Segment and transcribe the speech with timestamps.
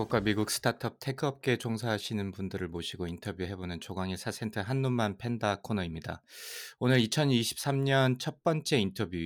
[0.00, 6.22] 한국과 미국 스타트업 테크업계에 종사하시는 분들을 모시고 인터뷰해보는 조광의 사센터 한눈만 팬다 코너입니다.
[6.78, 9.18] 오늘 2023년 첫 번째 인터뷰,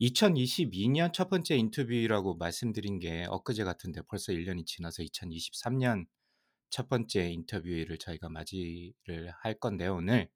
[0.00, 6.06] 2022년 첫 번째 인터뷰라고 말씀드린 게 엊그제 같은데 벌써 1년이 지나서 2023년
[6.70, 10.28] 첫 번째 인터뷰를 저희가 맞이를 할 건데요, 오늘.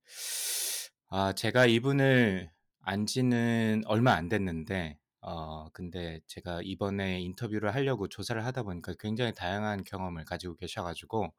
[1.09, 2.51] 아, 제가 이분을
[2.81, 9.33] 안 지는 얼마 안 됐는데, 어, 근데 제가 이번에 인터뷰를 하려고 조사를 하다 보니까 굉장히
[9.35, 11.35] 다양한 경험을 가지고 계셔가지고,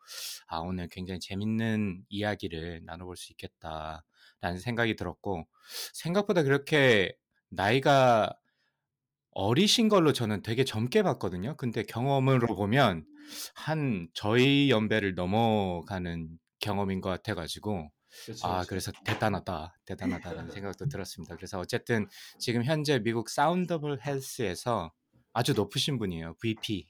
[0.48, 5.48] 아, 오늘 굉장히 재밌는 이야기를 나눠볼 수 있겠다라는 생각이 들었고,
[5.94, 7.14] 생각보다 그렇게
[7.50, 8.34] 나이가
[9.31, 11.56] 어리신 걸로 저는 되게 젊게 봤거든요.
[11.58, 13.06] 근데 경험으로 보면
[13.56, 17.90] 한 저희 연배를 넘어가는 경험인 것 같아가지고,
[18.26, 18.64] 그렇죠, 아.
[18.68, 21.36] 그래서 대단하다, 대단하다라는 생각도 들었습니다.
[21.36, 22.08] 그래서 어쨌든
[22.38, 24.92] 지금 현재 미국 사운더블 헬스에서
[25.34, 26.36] 아주 높으신 분이에요.
[26.42, 26.90] VP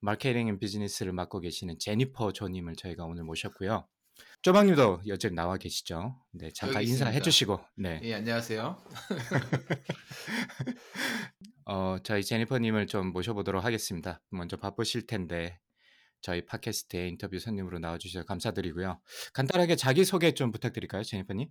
[0.00, 3.88] 마케팅 and 비즈니스를 맡고 계시는 제니퍼 조님을 저희가 오늘 모셨고요.
[4.42, 6.16] 쪼박님도 여전히 나와 계시죠?
[6.32, 7.20] 네, 잠깐 인사해.
[7.20, 8.76] 주시고, 네, 예, 안녕하세요.
[11.66, 14.22] 어, 저희 제니퍼님을 좀 모셔보도록 하겠습니다.
[14.30, 15.58] 먼저 바쁘실 텐데
[16.26, 19.00] 저희 팟캐스트에 인터뷰 손님으로 나와주셔서 감사드리고요.
[19.32, 21.48] 간단하게 자기 소개 좀 부탁드릴까요, 제니퍼님?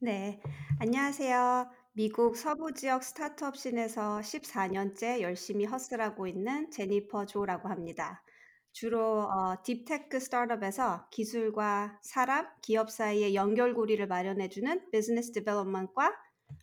[0.00, 0.40] 네,
[0.80, 1.70] 안녕하세요.
[1.92, 8.24] 미국 서부 지역 스타트업 scene에서 14년째 열심히 hustle하고 있는 제니퍼 조라고 합니다.
[8.72, 16.12] 주로 어, deep tech 스타트업에서 기술과 사람, 기업 사이의 연결고리를 마련해주는 business development과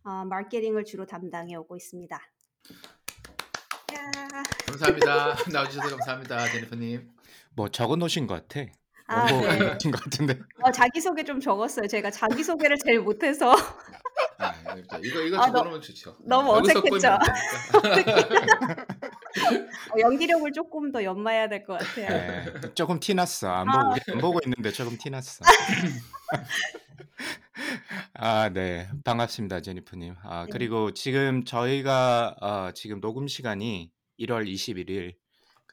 [0.03, 2.14] 어, 마케팅을 주로 담당해 오고 있습니다.
[3.94, 4.11] 야,
[4.67, 5.36] 감사합니다.
[5.50, 7.13] 나와주셔서 감사합니다, 제니퍼님.
[7.55, 8.69] 뭐 적어 놓으신 것 같아.
[9.08, 9.58] 아, 원고 네.
[9.59, 10.39] 같은 것 같은데.
[10.61, 11.87] 어, 자기소개 좀 적었어요.
[11.87, 13.53] 제가 자기소개를 제일 못해서
[14.39, 14.53] 아,
[15.03, 16.15] 이거 이거 아, 너- 적어놓으면 좋죠.
[16.25, 17.08] 너무 여기서 어색했죠?
[17.09, 17.19] 안
[18.03, 18.23] 되니까.
[19.93, 22.08] 어, 연기력을 조금 더 연마해야 될 것 같아요.
[22.08, 23.49] 네, 조금 티났어.
[23.52, 25.43] 안 보고 우리 안 보고 있는데 조금 티났어.
[28.14, 28.87] 아, 네.
[29.03, 30.15] 반갑습니다, 제니프님.
[30.23, 30.49] 아, 네.
[30.52, 35.15] 그리고 지금 저희가 어, 지금 녹음 시간이 1월 21일.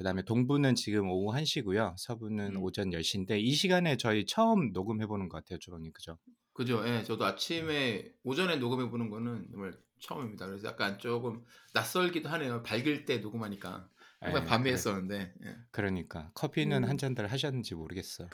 [0.01, 1.95] 그다음에 동부는 지금 오후 1시고요.
[1.99, 2.63] 서부는 음.
[2.63, 5.93] 오전 10시인데 이 시간에 저희 처음 녹음해 보는 것 같아요, 주방님.
[5.93, 6.17] 그죠?
[6.55, 6.83] 그죠?
[6.89, 10.47] 예, 저도 아침에 오전에 녹음해 보는 거는 정말 처음입니다.
[10.47, 11.45] 그래서 약간 조금
[11.75, 12.63] 낯설기도 하네요.
[12.63, 13.90] 밝을 때 녹음하니까.
[14.21, 15.33] 항상 예, 밤에 그래- 했었는데.
[15.47, 15.57] 예.
[15.71, 16.89] 그러니까 커피는 음.
[16.89, 18.25] 한 잔들 하셨는지 모르겠어.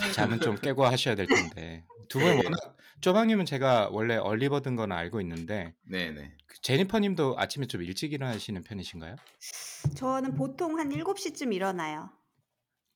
[0.00, 0.12] 네.
[0.12, 1.84] 잠은 좀 깨고 하셔야 될 텐데.
[2.08, 2.36] 두분 예.
[2.36, 6.32] 워낙 쪼방님은 제가 원래 얼리버든 건 알고 있는데 네, 네.
[6.46, 9.16] 그 제니퍼님도 아침에 좀 일찍 일어나시는 편이신가요?
[9.94, 12.10] 저는 보통 한 7시쯤 일어나요.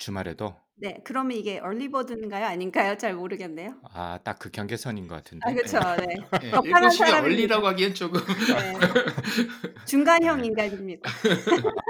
[0.02, 0.56] 주말에도?
[0.74, 2.44] 네, 그러면 이게 얼리버드인가요?
[2.46, 2.96] 아닌가요?
[2.98, 3.76] 잘 모르겠네요.
[3.84, 5.48] 아, 딱 그 경계선인 것 같은데.
[5.48, 5.78] 아, 그렇죠.
[6.04, 6.16] 네.
[6.42, 7.24] 예, 적당한 7시가 사람입니다.
[7.24, 8.20] 얼리라고 하기엔 조금.
[8.20, 8.72] 네.
[9.86, 11.08] 중간형 인간입니다.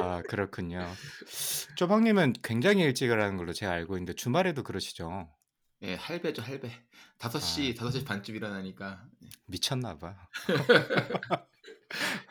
[0.03, 0.87] 아, 그렇군요.
[1.77, 5.31] 쪼방님은 굉장히 일찍 일어나는 걸로 제가 알고 있는데 주말에도 그러시죠?
[5.83, 6.71] 예, 할배죠, 할배.
[7.19, 7.85] 5시, 아.
[7.85, 9.05] 5시 반쯤 일어나니까.
[9.47, 10.17] 미쳤나 봐.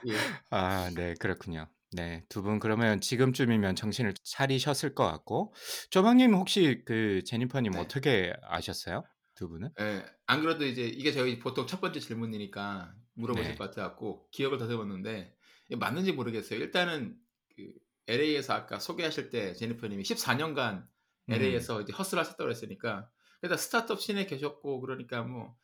[0.08, 0.13] 예.
[0.50, 1.68] 아, 네, 그렇군요.
[1.94, 5.53] 네, 두분 그러면 지금쯤이면 정신을 차리셨을 것 같고,
[5.90, 7.79] 쪼방님 혹시 그 제니퍼 님 네.
[7.79, 9.03] 어떻게 아셨어요?
[9.35, 9.72] 두 분은?
[9.79, 13.57] 예, 안 그래도 이제 이게 저희 보통 첫 번째 질문이니까 물어보실 네.
[13.57, 15.35] 것 같아 갖고 기억을 더듬었는데
[15.68, 16.59] 이게 맞는지 모르겠어요.
[16.59, 17.18] 일단은
[17.56, 17.74] 그
[18.07, 20.85] LA에서 아까 소개하실 때 제니퍼 님이 14년간
[21.30, 21.34] 음.
[21.34, 23.09] LA에서 이제 허슬 하셨다고 그랬으니까
[23.40, 25.56] 그래서 스타트업 씬에 계셨고 그러니까 뭐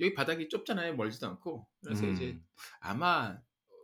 [0.00, 0.94] 여기 바닥이 좁잖아요.
[0.96, 2.44] 멀지도 않고 그래서 이제 음.
[2.80, 3.38] 아마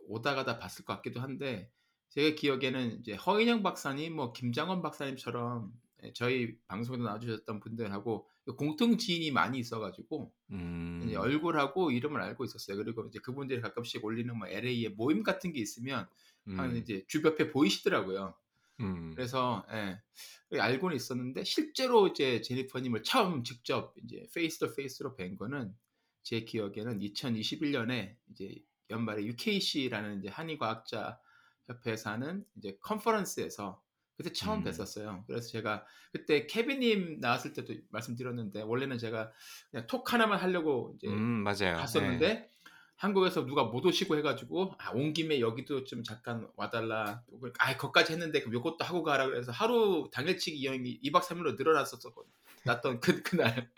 [0.07, 1.71] 오다 가다 봤을 것 같기도 한데
[2.17, 5.71] 제가 기억에는 이제 허인영 박사님, 뭐 김장원 박사님처럼
[6.03, 11.13] 예, 저희 방송에도 나와주셨던 분들하고 공통 지인이 많이 있어가지고 음.
[11.15, 12.77] 얼굴하고 이름을 알고 있었어요.
[12.77, 16.07] 그리고 이제 그분들이 가끔씩 올리는 뭐 LA의 모임 같은 게 있으면
[16.47, 16.77] 한 음.
[16.77, 18.33] 이제 주변에 보이시더라고요.
[18.79, 19.11] 음.
[19.13, 19.99] 그래서 예,
[20.59, 25.71] 알고는 있었는데 실제로 이제 제니퍼님을 처음 직접 이제 face to face로 뵌 거는
[26.23, 28.55] 제 기억에는 2021년에 이제
[28.89, 31.19] 연말에 UKC라는 이제 한인과학자
[31.67, 33.81] 협회에서 하는 이제 컨퍼런스에서
[34.17, 34.63] 그때 처음 음.
[34.63, 35.25] 뵀었어요.
[35.27, 39.31] 그래서 제가 그때 케빈님 나왔을 때도 말씀드렸는데 원래는 제가
[39.69, 41.75] 그냥 talk 하나만 하려고 이제 음, 맞아요.
[41.77, 42.49] 갔었는데 네.
[42.95, 47.21] 한국에서 누가 못 오시고 해가지고 아, 온 김에 여기도 좀 잠깐 와달라.
[47.59, 52.33] 아, 거기까지 했는데 그럼 요것도 하고 가라 그래서 하루 당일치기 여행이 2박 3일로 늘어났었거든요.
[52.63, 53.69] 났던 그 그날 네.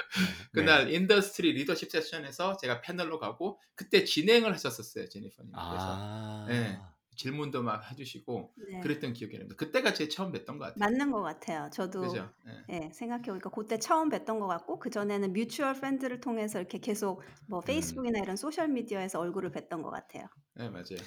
[0.53, 5.51] 그날 industry leadership session에서 제가 패널로 가고 그때 진행을 하셨었어요 제니퍼님.
[5.51, 6.45] 그래서 아.
[6.47, 6.79] 네.
[7.19, 8.79] 질문도 막 해주시고 네.
[8.79, 9.57] 그랬던 기억이 납니다.
[9.57, 10.75] 그때가 제 처음 뵀던 것 같아요.
[10.77, 11.69] 맞는 것 같아요.
[11.69, 12.29] 저도 그죠?
[12.45, 12.53] 네.
[12.85, 17.59] 예, 생각해보니까 그때 처음 뵀던 것 같고 그 전에는 mutual friend들을 통해서 이렇게 계속 뭐
[17.59, 17.65] 음.
[17.65, 20.27] 페이스북이나 이런 소셜 미디어에서 얼굴을 뵀던 것 같아요.
[20.55, 20.97] 네, 맞아요.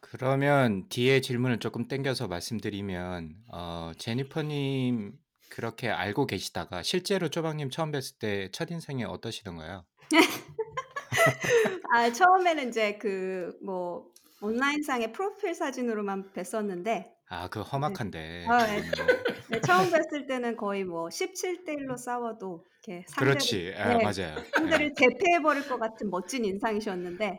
[0.00, 5.12] 그러면 뒤에 질문을 조금 땡겨서 말씀드리면 어, 제니퍼님
[5.50, 9.84] 그렇게 알고 계시다가 실제로 쪼박님 처음 뵀을 때 첫인상이 어떠시던가요?
[11.92, 14.10] 아, 처음에는 이제 그 뭐
[14.40, 18.46] 온라인상의 프로필 사진으로만 뵀었는데 아, 그 험악한데.
[18.48, 18.78] 아, 네.
[18.78, 18.82] 음,
[19.50, 23.74] 네, 처음 뵀을 때는 거의 뭐 17대 1로 싸워도 이렇게 상대를 그렇지.
[23.76, 24.36] 아, 네, 맞아요.
[24.38, 24.50] 예.
[24.56, 27.38] 상대를 대패해 버릴 것 같은 멋진 인상이셨는데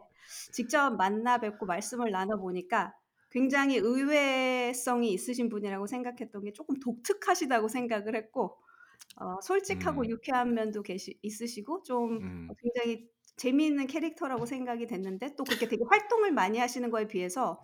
[0.54, 2.94] 직접 만나 뵙고 말씀을 나눠 보니까
[3.32, 8.58] 굉장히 의외성이 있으신 분이라고 생각했던 게 조금 독특하시다고 생각을 했고
[9.18, 10.10] 어, 솔직하고 음.
[10.10, 12.50] 유쾌한 면도 계시, 있으시고 좀 음.
[12.62, 17.62] 굉장히 재미있는 캐릭터라고 생각이 됐는데 또 그렇게 되게 활동을 많이 하시는 거에 비해서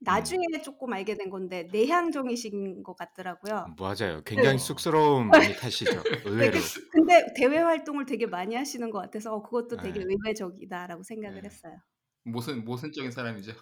[0.00, 3.74] 나중에 조금 알게 된 건데 내향적이신 것 같더라고요.
[3.78, 4.22] 맞아요.
[4.24, 4.58] 굉장히 네.
[4.58, 5.90] 쑥스러움 많이 타시죠.
[6.02, 6.58] 네, 의외로.
[6.60, 10.06] 그- 근데 대외 활동을 되게 많이 하시는 것 같아서 어, 그것도 되게 네.
[10.08, 11.48] 의외적이다라고 생각을 네.
[11.48, 11.78] 했어요.
[12.24, 13.52] 모순 모순적인 사람이죠.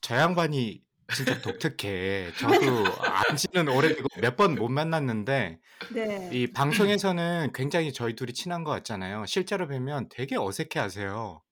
[0.00, 2.32] 저 양반이 진짜 독특해.
[2.38, 5.58] 저도 안지는 오래되고 몇 번 못 만났는데
[5.94, 6.30] 네.
[6.32, 9.26] 이 방송에서는 굉장히 저희 둘이 친한 것 같잖아요.
[9.26, 11.42] 실제로 뵈면 되게 어색해하세요.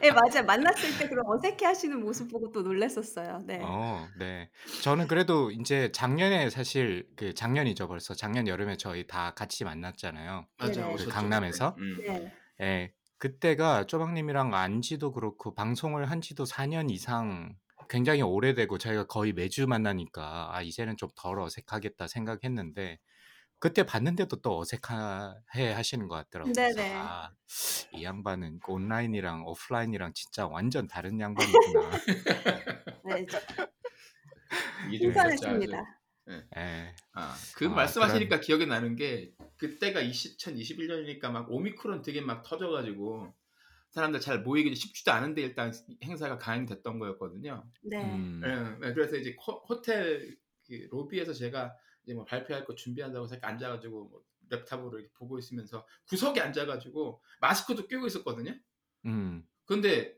[0.00, 0.44] 네, 맞아요.
[0.46, 3.42] 만났을 때 그런 어색해 하시는 모습 보고 또 놀랐었어요.
[3.46, 3.60] 네.
[3.62, 4.50] 어, 네.
[4.82, 10.46] 저는 그래도 이제 작년에 사실 그 작년이죠 벌써 작년 여름에 저희 다 같이 만났잖아요.
[10.58, 10.80] 맞아.
[10.82, 10.94] 네네.
[10.94, 11.74] 오셨죠, 강남에서?
[11.74, 11.82] 그때.
[11.82, 11.96] 음.
[12.06, 12.32] 네.
[12.60, 12.92] 예.
[13.18, 17.54] 그때가 쪼박님이랑 안지도 그렇고 방송을 한 지도 4 년 이상
[17.88, 22.98] 굉장히 오래되고 저희가 거의 매주 만나니까 아, 이제는 좀 덜 어색하겠다 생각했는데
[23.58, 26.52] 그때 봤는데도 또 어색해 하시는 것 같더라고요.
[26.52, 26.94] 네네.
[26.94, 27.32] 아,
[27.92, 31.90] 이 양반은 온라인이랑 오프라인이랑 진짜 완전 다른 양반이구나.
[33.06, 33.38] 네, 아주.
[34.96, 36.00] 신선했습니다.
[36.56, 36.94] 예.
[37.14, 43.34] 아, 그 아, 말씀하시니까 기억이 나는 게 그때가 2021년이니까 막 오미크론 되게 막 터져가지고
[43.90, 47.64] 사람들 잘 모이기 쉽지도 않은데 일단 행사가 가행됐던 거였거든요.
[47.82, 48.04] 네.
[48.04, 50.36] 음, 예, 예, 그래서 이제 코- 호텔
[50.66, 51.74] 그 로비에서 제가
[52.04, 57.22] 이제 뭐 발표할 거 준비한다고 해서 이렇게 앉아가지고 뭐 랩탑으로 이렇게 보고 있으면서 구석에 앉아가지고
[57.40, 58.54] 마스크도 끼고 있었거든요.
[59.06, 59.46] 음.
[59.64, 60.16] 근데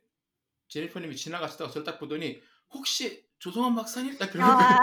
[0.69, 2.41] 제니퍼님이 지나가시다가 저를 딱 보더니
[2.71, 4.79] 혹시 조성원 박사님 딱 그러고 아,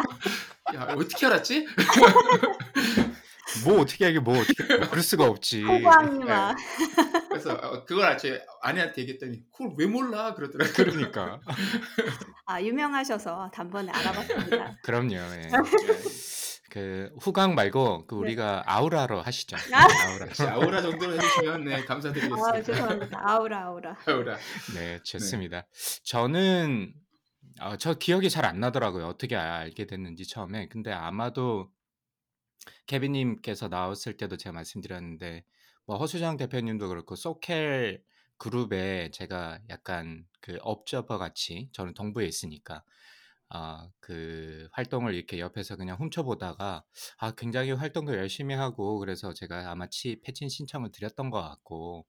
[0.76, 1.66] 야 어떻게 알았지?
[3.66, 5.64] 뭐 어떻게 하게 뭐 어떻게 그럴 수가 없지.
[5.64, 6.56] 호광이마.
[7.30, 10.74] 그래서 어, 그걸 제 아내한테 얘기했더니 그걸 왜 몰라 그러더라고요.
[10.74, 11.40] 그러니까.
[12.46, 14.78] 아, 유명하셔서 단번에 알아봤습니다.
[14.84, 15.16] 그럼요.
[15.16, 15.42] 예.
[15.42, 15.50] 네.
[16.70, 18.20] 그 후광 말고 그 네.
[18.22, 19.56] 우리가 아우라로 하시죠.
[19.74, 19.88] 아.
[20.10, 20.54] 아우라.
[20.54, 22.62] 아우라 정도로 해주시면 네 아, 감사드리겠습니다.
[22.64, 23.22] 죄송합니다.
[23.24, 23.98] 아우라, 아우라.
[24.06, 24.38] 아우라.
[24.76, 25.66] 네, 좋습니다.
[26.04, 26.94] 저는
[27.62, 29.08] 어, 저 기억이 잘 안 나더라고요.
[29.08, 30.68] 어떻게 알게 됐는지 처음에.
[30.68, 31.70] 근데 아마도
[32.88, 35.44] 케빈님께서 나왔을 때도 제가 말씀드렸는데
[35.86, 38.04] 뭐 허수장 대표님도 그렇고 소켈
[38.38, 42.84] 그룹에 제가 약간 그 업저버 같이 저는 동부에 있으니까
[43.50, 46.84] 아, 그 활동을 이렇게 옆에서 그냥 훔쳐보다가
[47.18, 52.06] 아, 굉장히 활동도 열심히 하고 그래서 제가 아마 치 패친 신청을 드렸던 것 같고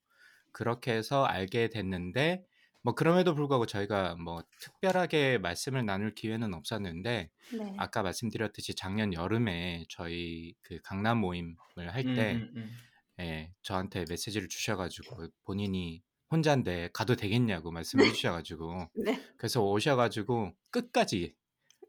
[0.52, 2.44] 그렇게 해서 알게 됐는데
[2.82, 7.74] 뭐 그럼에도 불구하고 저희가 뭐 특별하게 말씀을 나눌 기회는 없었는데 네.
[7.76, 11.56] 아까 말씀드렸듯이 작년 여름에 저희 그 강남 모임을
[11.88, 12.70] 할 음, 때 음, 음.
[13.20, 19.22] 예, 저한테 메시지를 주셔가지고 본인이 혼자인데 가도 되겠냐고 말씀해 주셔가지고 네.
[19.36, 21.34] 그래서 오셔가지고 끝까지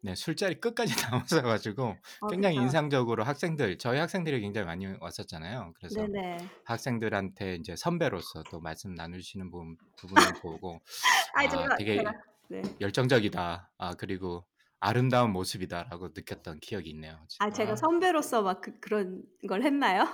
[0.01, 2.63] 네, 술자리 끝까지 나오셔가지고 어, 굉장히 그쵸.
[2.63, 5.73] 인상적으로 학생들 저희 학생들이 굉장히 많이 왔었잖아요.
[5.77, 6.37] 그래서 네네.
[6.63, 10.79] 학생들한테 이제 선배로서 또 말씀 나누시는 부분, 부분을 보고
[11.35, 12.13] 아, 아, 제가, 되게 제가,
[12.49, 12.61] 네.
[12.79, 13.71] 열정적이다.
[13.77, 14.45] 아, 그리고
[14.79, 17.19] 아름다운 모습이다라고 느꼈던 기억이 있네요.
[17.39, 17.75] 아, 제가 아.
[17.75, 20.05] 선배로서 막 그, 그런 걸 했나요?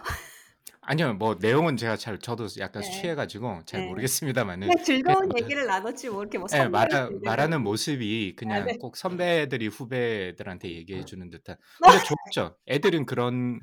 [0.88, 2.90] 아니요, 뭐 내용은 제가 잘 저도 약간 네.
[2.92, 3.88] 취해가지고 잘 네.
[3.88, 6.88] 모르겠습니다만은 그냥 즐거운 말- 얘기를 나눴지 뭐 이렇게 뭐 예, 말,
[7.24, 8.78] 말하는 모습이 그냥 네.
[8.78, 11.56] 꼭 선배들이 후배들한테 얘기해 주는 듯한.
[11.82, 12.56] 근데 좋죠.
[12.68, 13.60] 애들은 그런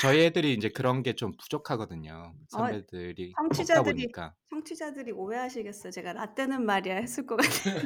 [0.00, 2.34] 저희 애들이 이제 그런 게 좀 부족하거든요.
[2.48, 5.92] 선배들이 없다 어, 청취자들이- 보니까 청취자들이 오해하시겠어요.
[5.92, 7.76] 제가 라떼는 말이야 했을 것 같아요.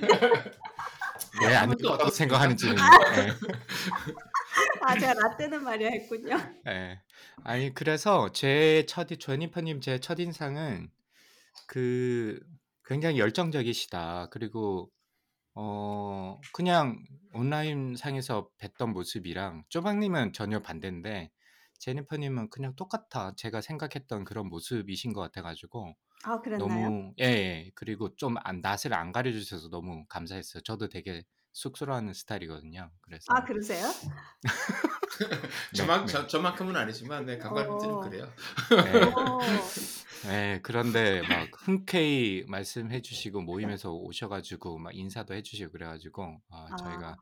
[1.46, 2.74] 왜안 또 어떻게 생각하는지는.
[2.74, 3.28] 예.
[4.82, 6.36] 아, 제가 라떼는 말이야 했군요.
[6.66, 7.00] 예.
[7.44, 10.90] 아니 그래서 제 첫, 조니퍼님 제 첫인상은
[11.66, 12.40] 그
[12.84, 14.28] 굉장히 열정적이시다.
[14.30, 14.90] 그리고
[15.54, 21.30] 어 그냥 온라인 상에서 뵀던 모습이랑 쪼박님은 전혀 반대인데
[21.80, 23.34] 제니퍼님은 그냥 똑같아.
[23.36, 26.90] 제가 생각했던 그런 모습이신 것 같아 가지고 아, 그랬나요?
[26.90, 27.70] 너무 예, 예.
[27.74, 30.62] 그리고 좀 안, 낯을 안 가려 주셔서 너무 감사했어요.
[30.62, 32.90] 저도 되게 쑥스러워하는 스타일이거든요.
[33.00, 33.86] 그래서 아, 그러세요?
[35.20, 36.12] 네, 저만 네.
[36.12, 38.00] 저, 저만큼은 아니지만 네, 강관님들은 어.
[38.00, 38.32] 그래요.
[38.70, 39.02] 네.
[39.04, 39.38] 어.
[40.26, 47.16] 네, 그런데 막 흔쾌히 말씀해 주시고 모임에서 오셔가지고 막 인사도 해주시고 그래가지고 아, 아, 저희가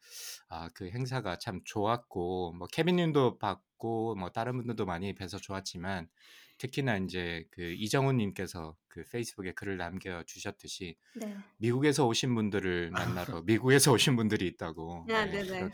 [0.49, 6.09] 아, 그 행사가 참 좋았고 뭐 케빈님도 봤고 뭐 다른 분들도 많이 뵈서 좋았지만
[6.59, 11.37] 특히나 이제 그 이정훈님께서 그 페이스북에 글을 남겨 주셨듯이 네.
[11.59, 15.49] 미국에서 오신 분들을 만나러 미국에서 오신 분들이 있다고 아, 네, 네 네.
[15.49, 15.73] 그런,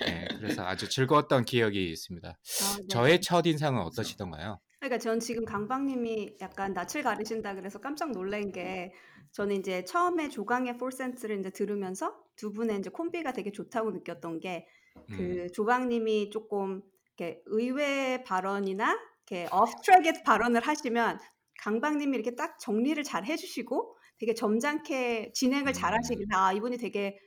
[0.00, 2.28] 네, 그래서 아주 즐거웠던 기억이 있습니다.
[2.28, 2.86] 아, 네.
[2.88, 4.60] 저의 첫 인상은 어떠시던가요?
[4.80, 8.92] 그러니까 전 지금 강박님이 약간 낯을 가리신다 그래서 깜짝 놀란 게
[9.32, 14.66] 저는 이제 처음에 조강의 폴센트를 이제 들으면서 두 분의 이제 콤비가 되게 좋다고 느꼈던 게
[14.96, 16.82] 음, 그 조강님이 조금
[17.16, 18.98] 이렇게 의외 발언이나
[19.30, 19.48] 이렇게
[19.84, 21.18] 트랙의 발언을 하시면
[21.60, 27.18] 강박님이 이렇게 딱 정리를 잘 해주시고 되게 점잖게 진행을 잘 음, 하시길래 아 이분이 되게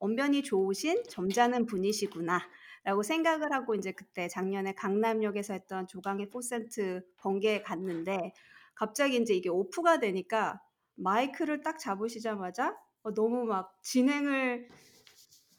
[0.00, 2.40] 언변이 좋으신 점잖은 분이시구나.
[2.84, 8.32] 라고 생각을 하고 이제 그때 작년에 강남역에서 했던 조강의 포센트 번개에 갔는데
[8.74, 10.60] 갑자기 이제 이게 오프가 되니까
[10.94, 14.68] 마이크를 딱 잡으시자마자 어, 너무 막 진행을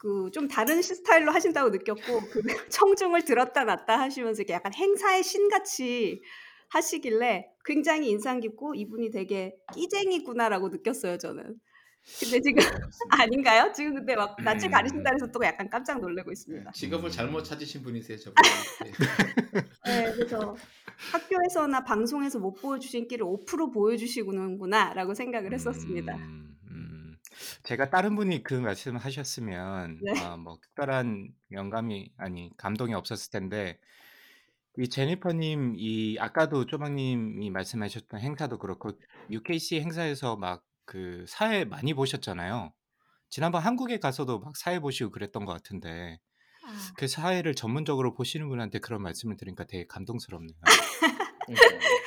[0.00, 2.40] 그 좀 다른 스타일로 하신다고 느꼈고 그
[2.72, 6.22] 청중을 들었다 놨다 하시면서 이렇게 약간 행사의 신같이
[6.70, 11.60] 하시길래 굉장히 인상 깊고 이분이 되게 끼쟁이구나라고 느꼈어요 저는.
[12.18, 12.56] 근데 지금
[13.10, 13.70] 아닌가요?
[13.74, 16.72] 지금 근데 막 낯을 가리신다 음, 해서 또 약간 깜짝 놀라고 네, 있습니다.
[16.72, 17.10] 직업을 음.
[17.10, 18.48] 잘못 찾으신 분이세요, 저분이.
[19.84, 20.04] 네.
[20.04, 20.56] 네, 그래서
[21.12, 26.16] 학교에서나 방송에서 못 보여주신 끼를 오프로 보여주시는구나라고 생각을 했었습니다.
[26.16, 26.59] 음, 음.
[27.62, 30.20] 제가 다른 분이 그 말씀을 하셨으면 네.
[30.20, 33.78] 아, 뭐 특별한 영감이 아니 감동이 없었을 텐데
[34.78, 38.92] 이 제니퍼 님 이 아까도 쪼박 님이 말씀하셨던 행사도 그렇고
[39.30, 42.72] UKC 행사에서 막 그 사회 많이 보셨잖아요.
[43.28, 46.18] 지난번 한국에 가서도 막 사회 보시고 그랬던 것 같은데
[46.64, 50.56] 아, 그 사회를 전문적으로 보시는 분한테 그런 말씀을 들으니까 되게 감동스럽네요.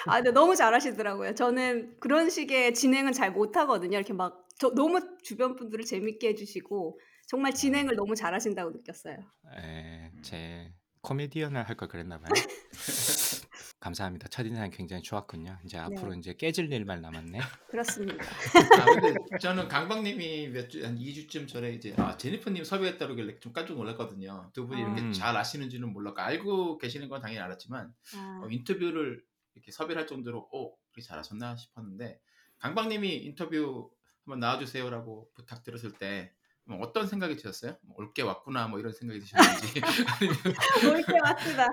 [0.06, 1.34] 아, 근데 너무 잘하시더라고요.
[1.36, 3.98] 저는 그런 식의 진행은 잘 못하거든요.
[3.98, 9.17] 이렇게 막 저, 너무 주변 분들을 재밌게 해주시고 정말 아, 진행을 너무 잘하신다고 느꼈어요.
[9.57, 10.22] 에, 음.
[10.22, 12.29] 제 코미디언을 할 걸 그랬나 봐요.
[13.79, 14.29] 감사합니다.
[14.29, 15.60] 첫인상이 굉장히 좋았군요.
[15.65, 17.39] 이제 네, 앞으로 이제 깨질 일만 남았네.
[17.67, 18.24] 그렇습니다.
[18.81, 24.51] 아 근데 저는 강박님이 몇주한 2주쯤 전에 이제 아 제니퍼님 섭외했다 그러길래 좀 깜짝 놀랐거든요.
[24.53, 29.22] 두 분이 이렇게 음, 잘 아시는지는 몰랐고 알고 계시는 건 당연히 알았지만 아, 어, 인터뷰를
[29.55, 32.22] 이렇게 섭외를 할 정도로 오 그렇게 잘하셨나 싶었는데
[32.60, 33.91] 강박님이 인터뷰
[34.25, 37.77] 한번 나와주세요라고 부탁드렸을 때뭐 어떤 생각이 드셨어요?
[37.82, 39.82] 뭐 올게 왔구나 뭐 이런 생각이 드셨는지
[40.84, 41.68] 놀게 왔습니다.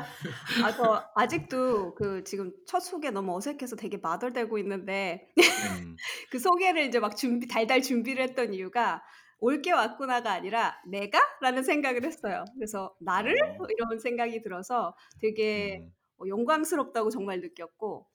[0.64, 5.97] 아, 저 아직도 그 지금 첫 소개 너무 어색해서 되게 마덜대고 있는데 음,
[6.30, 9.02] 그 소개를 이제 막 준비 달달 준비를 했던 이유가
[9.38, 11.19] 올게 왔구나가 아니라 내가?
[11.40, 12.45] 라는 생각을 했어요.
[12.54, 13.35] 그래서 나를?
[13.59, 18.07] 어, 이런 생각이 들어서 되게 음, 어, 영광스럽다고 정말 느꼈고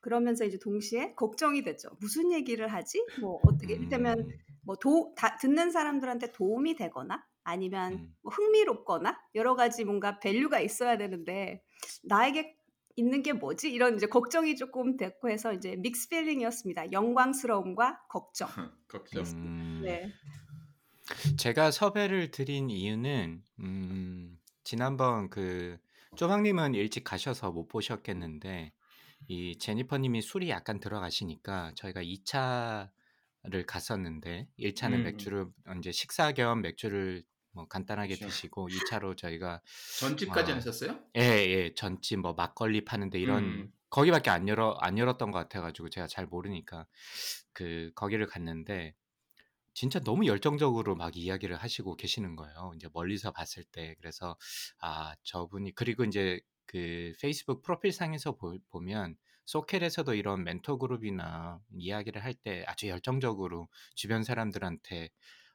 [0.00, 1.90] 그러면서 이제 동시에 걱정이 됐죠.
[2.00, 3.04] 무슨 얘기를 하지?
[3.20, 4.28] 뭐 어떻게 이를테면 음,
[4.62, 10.60] 뭐 도, 다, 듣는 사람들한테 도움이 되거나 아니면 음, 뭐 흥미롭거나 여러 가지 뭔가 value가
[10.60, 11.62] 있어야 되는데
[12.04, 12.56] 나에게
[12.96, 13.70] 있는 게 뭐지?
[13.72, 16.92] 이런 이제 걱정이 조금 됐고 해서 이제 mixed feeling이었습니다.
[16.92, 18.48] 영광스러움과 걱정.
[18.88, 19.24] 걱정.
[19.24, 19.80] 음.
[19.84, 20.12] 네.
[21.36, 25.78] 제가 섭외를 드린 이유는 음, 지난번 그
[26.16, 28.72] 쪼박님은 일찍 가셔서 못 보셨겠는데
[29.28, 35.46] 이 제니퍼님이 술이 약간 들어가시니까 저희가 2차를 갔었는데 1차는 음, 맥주를
[35.78, 38.26] 이제 식사 겸 맥주를 뭐 간단하게 그렇죠.
[38.26, 39.62] 드시고 2차로 저희가
[39.98, 40.98] 전집까지 어, 하셨어요?
[41.16, 45.90] 예, 예, 전집 뭐 막걸리 파는데 이런 음, 거기밖에 안 열어 안 열었던 것 같아가지고
[45.90, 46.86] 제가 잘 모르니까
[47.52, 48.94] 그 거기를 갔는데
[49.74, 52.72] 진짜 너무 열정적으로 막 이야기를 하시고 계시는 거예요.
[52.76, 54.36] 이제 멀리서 봤을 때 그래서
[54.80, 62.22] 아 저분이 그리고 이제 그 페이스북 프로필 상에서 보, 보면 소켈에서도 이런 멘토 그룹이나 이야기를
[62.24, 65.10] 할 때 아주 열정적으로 주변 사람들한테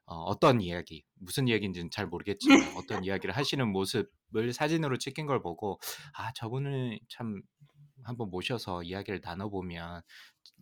[0.07, 5.79] 어, 어떤 이야기, 무슨 이야기인지는 잘 모르겠지만 어떤 이야기를 하시는 모습을 사진으로 찍힌 걸 보고
[6.17, 7.41] 아 저분을 참
[8.03, 10.01] 한번 모셔서 이야기를 나눠보면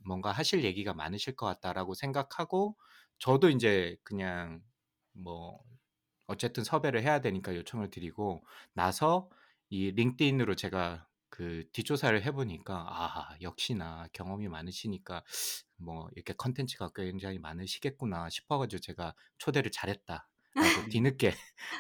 [0.06, 2.78] 뭔가 하실 얘기가 많으실 것 같다라고 생각하고
[3.20, 4.62] 저도 이제 그냥
[5.14, 5.60] 뭐
[6.28, 8.44] 어쨌든 섭외를 해야 되니까 요청을 드리고
[8.74, 9.30] 나서
[9.74, 15.24] 이 링크드인으로 제가 그 뒷조사를 해보니까 아 역시나 경험이 많으시니까
[15.78, 20.30] 뭐 이렇게 컨텐츠가 굉장히 많으시겠구나 싶어가지고 제가 초대를 잘했다
[20.92, 21.34] 뒤늦게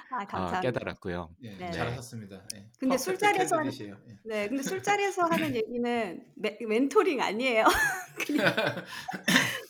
[0.09, 0.59] 아 어.
[0.59, 1.35] 깨달았고요.
[1.43, 1.71] 예, 네.
[1.71, 2.47] 잘하셨습니다.
[2.55, 2.67] 예.
[2.79, 3.71] 근데 술자리에서 하는.
[3.81, 3.95] 예.
[4.25, 7.65] 네, 근데 술자리에서 하는 얘기는 멘 멘토링 아니에요.
[8.25, 8.55] 그냥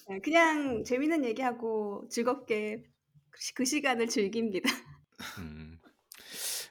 [0.07, 2.85] 네, 그냥 재밌는 얘기하고 즐겁게
[3.31, 4.69] 그시그 시간을 즐깁니다.
[5.39, 5.77] 음.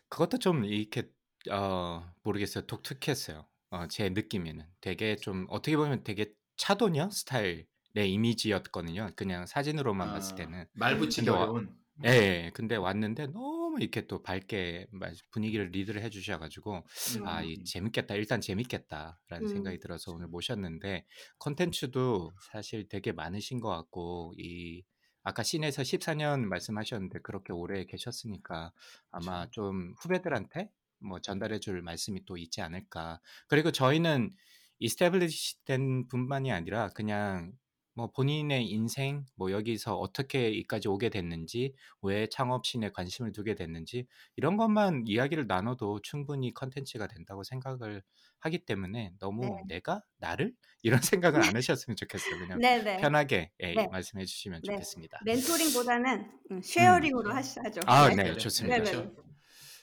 [0.08, 1.10] 그것도 좀 이렇게
[1.50, 2.66] 어 모르겠어요.
[2.66, 3.46] 독특했어요.
[3.70, 4.64] 어 제 느낌에는.
[4.80, 7.66] 되게 좀 어떻게 보면 되게 차도녀 스타일의
[8.12, 9.10] 이미지였거든요.
[9.16, 10.66] 그냥 사진으로만 봤을 아, 때는.
[10.72, 11.82] 말 붙이기 근데 와 어려운.
[12.04, 12.50] 예.
[12.54, 17.44] 근데 왔는데 너무 이렇게 또 밝게 말 분위기를 리드를 해 주셔 가지고 음, '아 음,
[17.44, 17.64] 이 음.
[17.64, 18.14] 재밌겠다.
[18.16, 19.80] 일단 재밌겠다.'라는 생각이 음.
[19.80, 21.06] 들어서 오늘 모셨는데
[21.38, 24.82] 콘텐츠도 사실 되게 많으신 것 같고 이
[25.22, 28.72] 아까 scene에서 14년 말씀하셨는데 그렇게 오래 계셨으니까
[29.10, 29.46] 아마.
[29.50, 30.70] 좀 후배들한테
[31.04, 33.20] 뭐 전달해 줄 말씀이 또 있지 않을까.
[33.48, 34.34] 그리고 저희는
[34.78, 37.52] established 된 분만이 아니라 그냥
[37.94, 44.06] 뭐 본인의 인생 뭐 여기서 어떻게 여기까지 오게 됐는지, 왜 창업 scene에 관심을 두게 됐는지
[44.36, 48.02] 이런 것만 이야기를 나눠도 충분히 콘텐츠가 된다고 생각을
[48.40, 49.66] 하기 때문에 너무 네.
[49.68, 50.02] '내가?
[50.18, 52.38] 나를?' 이런 생각을 안 하셨으면 좋겠어요.
[52.38, 52.96] 그냥 네네.
[52.96, 53.88] 편하게 예 네.
[53.90, 54.78] 말씀해 주시면 네.
[54.78, 55.26] 좋겠습니다.
[55.26, 57.10] 멘토링보다는 음 음.
[57.20, 57.80] 쉐어링으로 하시 하죠.
[57.86, 58.16] 아 네.
[58.16, 58.34] 네.
[58.34, 58.46] 그래.
[58.62, 59.10] 네, 좋습니다.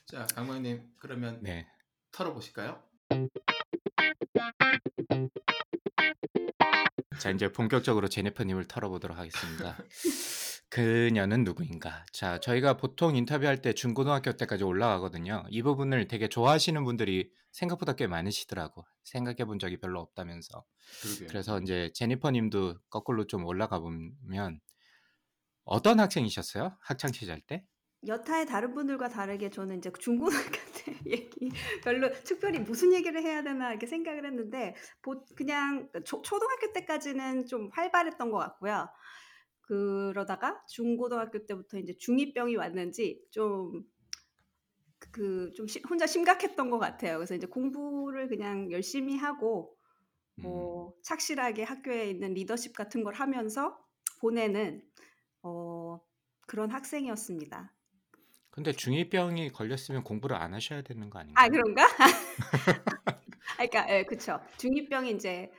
[0.10, 1.68] 자, 강광님 그러면 네.
[2.12, 2.82] 털어 보실까요?
[7.20, 9.78] 자 인제 본격적으로 제니퍼 님을 털어보도록 하겠습니다.
[10.70, 12.08] 그녀는 누구인가?
[12.12, 15.44] 자 저희가 보통 인터뷰할 때 중고등학교 때까지 올라가거든요.
[15.52, 18.88] 이 부분을 되게 좋아하시는 분들이 생각보다 꽤 많으시더라고.
[19.04, 20.66] 생각해 본 적이 별로 없다면서.
[21.04, 21.28] 그러게요.
[21.28, 21.62] 그래서 음.
[21.62, 24.60] 인제 제니퍼 님도 거꾸로 좀 올라가 보면
[25.66, 26.76] 어떤 학생이셨어요?
[26.82, 27.64] 학창 시절 때?
[28.08, 31.52] 여타의 다른 분들과 다르게 저는 인제 중고등학교 때 얘기
[31.84, 37.70] 별로 특별히 무슨 얘기를 해야 되나 이렇게 생각을 했는데 보 그냥 그초 초등학교 때까지는 좀
[37.74, 38.88] 활발했던 것 같고요.
[39.62, 43.84] 그러다가 중고등학교 때부터 인제 중2병이 왔는지 좀
[45.12, 47.18] 그좀시 혼자 심각했던 것 같아요.
[47.18, 49.76] 그래서 이제 공부를 그냥 열심히 하고
[50.40, 50.44] 음.
[50.44, 53.78] 뭐 착실하게 학교에 있는 리더십 같은 걸 하면서
[54.22, 54.84] 보내는
[55.44, 56.00] 어
[56.48, 57.74] 그런 학생이었습니다.
[58.52, 61.50] 근데 중2병이 걸렸으면 공부를 안 하셔야 되는 거아 아닌가요?
[61.50, 61.84] 그런가?
[63.58, 64.40] 아 그러니까 예 그쵸.
[64.58, 65.52] 중2병이 인제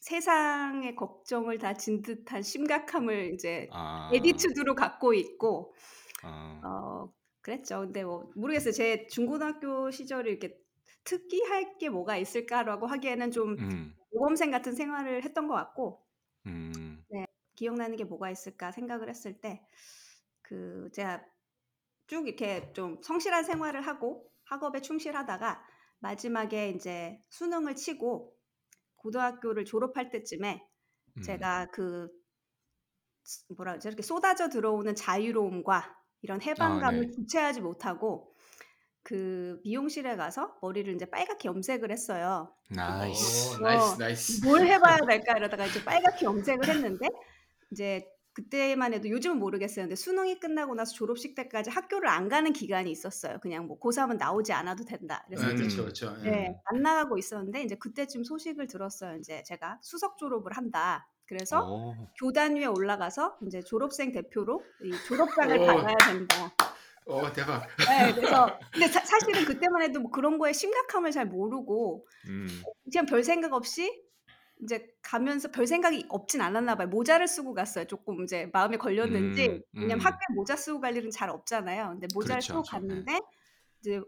[0.00, 4.10] 세상의 걱정을 다 진 듯한 심각함을 이제 아.
[4.14, 5.74] 애티튜드로 갖고 있고
[6.22, 6.64] 어.
[6.64, 7.80] 어 그랬죠.
[7.82, 8.72] 근데 뭐 모르겠어요.
[8.72, 10.58] 제 중고등학교 시절이 이렇게
[11.04, 14.00] '특이할 게 뭐가 있을까?'라고 하기에는 좀 음.
[14.12, 16.06] 모범생 같은 생활을 했던 것 같고
[16.46, 17.04] 음.
[17.08, 17.26] 네.
[17.56, 19.62] '기억나는 게 뭐가 있을까?' 생각을 했을 때
[20.42, 21.24] 그 제가
[22.10, 25.62] 쭉 이렇게 좀 성실한 생활을 하고 학업에 충실하다가
[26.00, 28.36] 마지막에 인제 수능을 치고
[28.96, 30.60] 고등학교를 졸업할 때쯤에
[31.16, 31.22] 음.
[31.22, 32.10] 제가 그스
[33.56, 33.88] 뭐라 그러죠?
[33.88, 37.10] 이렇게 쏟아져 들어오는 자유로움과 이런 아 해방감을 네.
[37.14, 38.34] 주체하지 못하고
[39.02, 42.54] 그 미용실에 가서 머리를 인제 빨갛게 염색을 했어요.
[42.76, 43.58] nice.
[43.58, 44.42] 오 nice, 어 nice.
[44.42, 47.08] '뭘 해 봐야 될까?' 이러다가 이제 빨갛게 염색을 했는데
[47.72, 48.06] 인제
[48.40, 49.84] 그때만 해도 요즘은 모르겠어요.
[49.84, 53.38] 근데 수능이 끝나고 나서 졸업식 때까지 학교를 안 가는 기간이 있었어요.
[53.40, 55.24] 그냥 뭐 고3은 나오지 않아도 된다.
[55.26, 55.86] 그래서 그쵸, 음.
[55.86, 56.16] 그쵸.
[56.18, 56.30] 네.
[56.32, 56.48] 예.
[56.64, 59.16] 안 나가고 있었는데 인제 그때쯤 소식을 들었어요.
[59.16, 62.10] 인제 제가 "수석 졸업을 한다." 그래서 오.
[62.20, 65.66] 교단 위에 올라가서 인제 졸업생 대표로 이 졸업장을 오.
[65.66, 66.56] 받아야 된다.
[67.06, 67.66] 오 대박.
[67.88, 68.12] 예.
[68.14, 72.66] 그래서 근데 사 사실은 그때만 해도 뭐 그런 거에 심각함을 잘 모르고 음.
[72.84, 74.02] 그냥 별 생각 없이
[74.60, 76.88] 인제 가면서 별 생각이 없진 않았나 봐요.
[76.88, 77.86] 모자를 쓰고 갔어요.
[77.86, 79.48] 쪼끔 이제 마음에 걸렸는지.
[79.48, 79.62] 음.
[79.80, 80.04] 왜냐면 음.
[80.04, 81.88] 학교에 모자 쓰고 갈 일은 잘 없잖아요.
[81.90, 82.42] 근데 모자를 그렇죠.
[82.42, 82.76] 쓰고 그렇죠.
[82.90, 83.04] 예.
[83.04, 83.18] 갔는데
[83.80, 84.00] 이제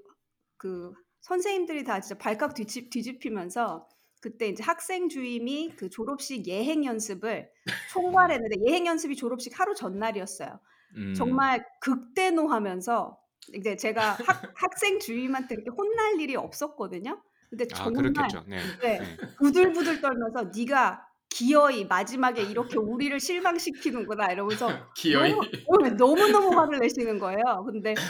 [0.59, 3.89] 그 선생님들이 다 진짜 발칵 뒤집 뒤집히면서
[4.23, 7.75] 그때 인제 학생 주임이 그 졸업식 예행 연습을 음.
[7.87, 10.61] 총괄했는데 예행 연습이 졸업식 하루 전날이었어요.
[10.97, 11.43] 음.
[11.53, 13.21] 정말 극대노하면서
[13.55, 17.23] 이제 제가 학 학생 주임한테 그렇게 혼날 일이 없었거든요.
[17.53, 18.45] 근데 아 정말 그렇겠죠.
[18.47, 18.77] 네.
[18.83, 18.99] 네.
[18.99, 19.19] 네.
[19.39, 25.33] 부들부들 떨면서 "네가 기어이 마지막에 이렇게 우리를 실망시키는구나." 이러면서 기어이.
[25.33, 27.65] 너무 어 너무너무 화를 내시는 거예요.
[27.67, 28.01] 근데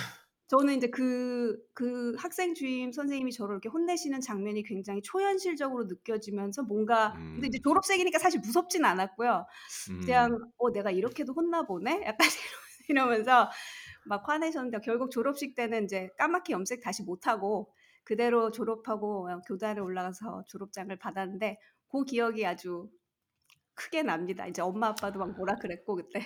[0.48, 7.14] 저는 인제 그 그 학생 주임 선생님이 저를 이렇게 혼내시는 장면이 굉장히 초현실적으로 느껴지면서 뭔가
[7.35, 7.64] 근데 이제 음.
[7.64, 9.46] 졸업생이니까 사실 무섭진 않았고요.
[10.05, 10.52] 그냥 음.
[10.59, 12.59] '어 내가 이렇게도 혼나 보네?' 약간 이러
[13.18, 13.50] 이러면서
[14.05, 20.44] 막 화내셨는데 결국 졸업식 때는 인제 까맣게 염색 다시 못 하고 그대로 졸업하고 교단에 올라가서
[20.48, 22.90] 졸업장을 받았는데 고 기억이 아주
[23.74, 24.46] 크게 납니다.
[24.48, 26.20] 이제 엄마 아빠도 막 뭐라 그랬고 그때.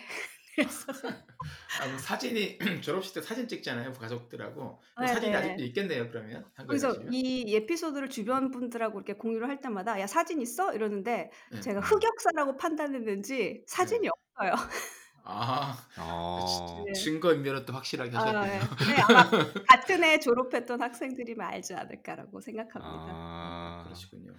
[1.78, 4.80] 아그 사진이 졸업식 때 사진 찍잖아요, 가족들하고.
[4.98, 5.36] 그 사진이 네네.
[5.36, 7.12] 아직도 있겠네요, 그러면 그래서 가시면.
[7.12, 11.58] 이 에피소드를 주변 분들하고 이렇게 공유를 할 때마다 "야 사진 있어?" 이러는데 예.
[11.60, 11.80] 제가 음.
[11.80, 13.96] 흑역사라고 판단했는지 네.
[13.96, 14.52] 사진이 없어요.
[15.28, 16.84] 아 어.
[16.86, 16.92] 네.
[16.92, 18.52] 증거 인멸은 또 확실하게 아, 하셨군요.
[18.52, 18.58] 예.
[18.96, 19.30] 네, 아마
[19.68, 22.86] 같은 해 졸업했던 학생들이면 알지 않을까라고 생각합니다.
[22.88, 23.82] 아.
[23.84, 24.32] 그러시군요.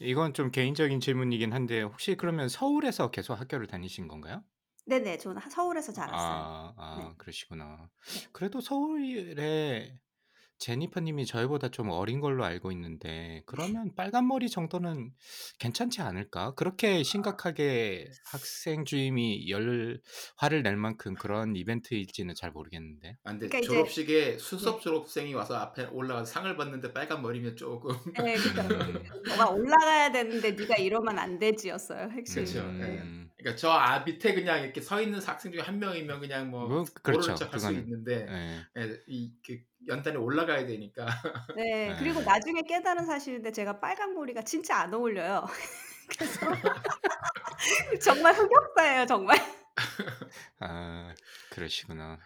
[0.00, 4.42] 이건 좀 개인적인 질문이긴 한데 혹시 그러면 서울에서 계속 학교를 다니신 건가요?
[4.86, 6.18] 네네, 저는 하- 서울에서 자랐어요.
[6.18, 7.14] 아, 아, 네.
[7.18, 7.90] 그러시구나.
[8.06, 8.28] 네.
[8.32, 9.98] 그래도 서울에
[10.58, 15.12] 제니퍼 님이 저희보다 좀 어린 걸로 알고 있는데 그러면 빨간 머리 정도는
[15.60, 16.54] 괜찮지 않을까?
[16.54, 20.00] 그렇게 심각하게 학생 주임이 열
[20.36, 23.16] 화를 낼 만큼 그런 이벤트일지는 잘 모르겠는데.
[23.24, 24.82] 아, 근데 그러니까 이제- 졸업식에 수석 네.
[24.82, 28.62] 졸업생이 와서 앞에 올라가서 상을 받는데 빨간 머리면 조금 네, 그렇죠.
[28.74, 29.02] 음.
[29.28, 32.10] 너가 올라가야 되는데 네가 이러면 안 되지였어요.
[32.10, 32.44] 핵심.
[32.44, 32.62] 그렇죠.
[32.72, 32.98] 네.
[32.98, 36.66] 음, 그러니까 저 아, 밑에 그냥 이렇게 서 있는 학생 중에 한 명이면 그냥 뭐
[36.68, 37.30] 뭐, 그렇죠.
[37.32, 38.80] 할수 그건 있는데 예.
[38.82, 41.06] 예, 이 그 연단에 올라가야 되니까
[41.56, 41.96] 네, 네.
[41.98, 45.46] 그리고 나중에 깨달은 사실인데 제가 빨간 머리가 진짜 안 어울려요.
[46.08, 46.40] 그래서
[48.02, 49.36] 정말 흑역사예요, 정말.
[50.60, 51.14] 아,
[51.50, 52.18] 그러시구나.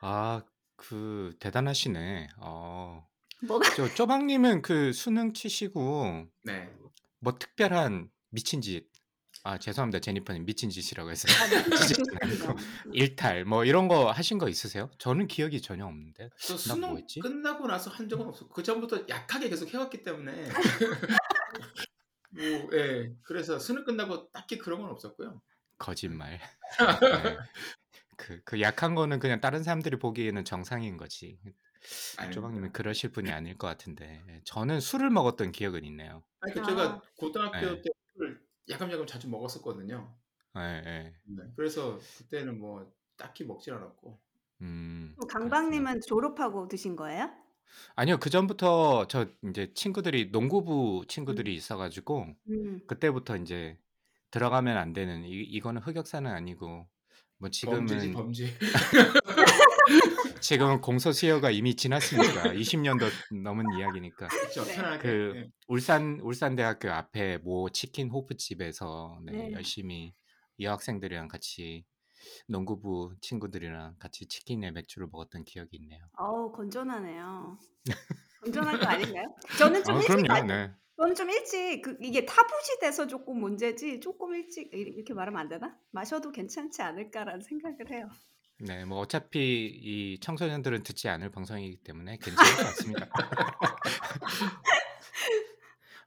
[0.00, 0.42] 아,
[0.76, 2.28] 그 대단하시네.
[2.38, 3.06] 어.
[3.46, 6.70] 뭐가 저 쪼박님은 그 수능 치시고 네.
[7.20, 8.88] 뭐 특별한 미친 짓,
[9.44, 11.56] 아 죄송합니다 제니퍼님 미친 짓이라고 해서 아, 네.
[12.92, 14.88] 일탈 뭐 이런 거 하신 거 있으세요?
[14.98, 16.30] 저는 기억이 전혀 없는데.
[16.38, 17.20] 저나 수능 뭐였지?
[17.20, 20.48] 끝나고 나서 한 적은 없었고 그 전부터 약하게 계속 해왔기 때문에
[22.30, 23.12] 뭐 예.
[23.22, 25.42] 그래서 수능 끝나고 딱히 그런 건 없었고요.
[25.76, 26.40] 거짓말.
[27.24, 27.36] 네.
[28.16, 31.40] 그, 그 약한 거는 그냥 다른 사람들이 보기에는 정상인 거지.
[32.32, 34.22] 쪼박님은 그러실 분이 아닐 것 같은데.
[34.44, 36.22] 저는 술을 먹었던 기억은 있네요.
[36.40, 36.64] 아니 그 아.
[36.64, 37.82] 제가 고등학교 네.
[37.82, 37.90] 때
[38.68, 40.12] 야금야금 자주 먹었었거든요.
[40.56, 41.14] 예, 예.
[41.24, 41.44] 네.
[41.56, 44.18] 그래서 그때는 뭐 딱히 먹질 않았고.
[44.60, 45.16] 음.
[45.28, 47.30] 강박님은 졸업하고 드신 거예요?
[47.96, 52.80] 아니요, 그 전부터 저 이제 친구들이 농구부 친구들이 있어가지고 음.
[52.86, 53.78] 그때부터 이제
[54.30, 56.86] 들어가면 안 되는 이, 이거는 흑역사는 아니고
[57.38, 58.46] 뭐 범죄지 지금은 범죄.
[58.46, 58.52] 지
[60.58, 63.08] 금은 공소시효가 이미 지났으니까 20년도
[63.42, 64.64] 넘은 이야기니까 그렇죠.
[64.64, 64.98] 네.
[64.98, 65.48] 그 예.
[65.68, 69.52] 울산 울산대학교 앞에 모 치킨 호프집에서 네, 네.
[69.52, 70.14] 열심히
[70.60, 71.84] 여학생들이랑 같이
[72.48, 76.04] 농구부 친구들이랑 같이 치킨에 맥주를 먹었던 기억이 있네요.
[76.18, 77.58] 어우, 건전하네요.
[78.42, 79.34] 건전한 거 아닌가요?
[79.58, 80.28] 저는 좀 아, 일찍 그럼요.
[80.28, 80.70] 마- 네.
[80.98, 85.48] 저는 좀 일찍 그 이게 타부시 돼서 조금 문제지 조금 일찍 이- 이렇게 말하면 안
[85.48, 85.76] 되나?
[85.90, 88.08] 마셔도 괜찮지 않을까라는 생각을 해요.
[88.64, 93.08] 네, 뭐 어차피 이 청소년들은 듣지 않을 방송이기 때문에 괜찮을 것 같습니다.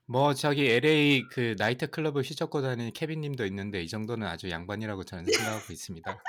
[0.06, 5.26] 뭐 저기 LA 그 나이트 클럽을 휘젓고 다니는 케빈님도 있는데 이 정도는 아주 양반이라고 저는
[5.26, 6.22] 생각하고 있습니다.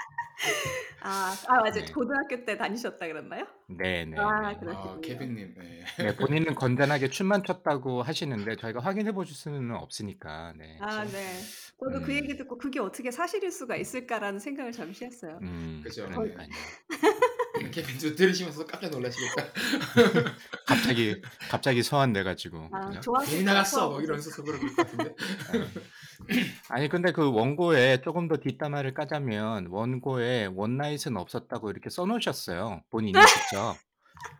[1.01, 1.79] 아, 아 맞아.
[1.79, 1.85] 네.
[1.93, 3.45] 고등학교 때 다니셨다 그랬나요?
[3.67, 4.73] 네, 네, 아, 네.
[4.75, 4.99] 아.
[5.01, 5.55] 케빈님.
[5.61, 6.03] 예.
[6.03, 10.53] 네, 본인은 건전하게 춤만 췄다고 하시는데 저희가 확인해 보실 수는 없으니까.
[10.57, 10.77] 네.
[10.81, 11.39] 아, 네.
[11.79, 12.15] 저도 그 음.
[12.15, 15.37] 얘기 듣고 그게 어떻게 사실일 수가 있을까라는 생각을 잠시 했어요.
[15.43, 16.07] 음, 그죠.
[16.07, 16.47] 그러니까요.
[17.71, 19.53] 케빈도 들으시면서 깜짝 놀라시겠다.
[20.65, 22.69] 갑자기 갑자기 소환 돼 가지고.
[22.71, 23.13] 아, 그죠?
[23.25, 23.89] 괜히 것 나갔어.
[23.89, 25.15] 뭐 이러면서 속으로 그럴 것 같은데.
[26.69, 33.75] 아니 근데 그 원고에 조금 더 뒷담화를 까자면 원고에 원나잇은 없었다고 이렇게 써놓으셨어요 본인이 직접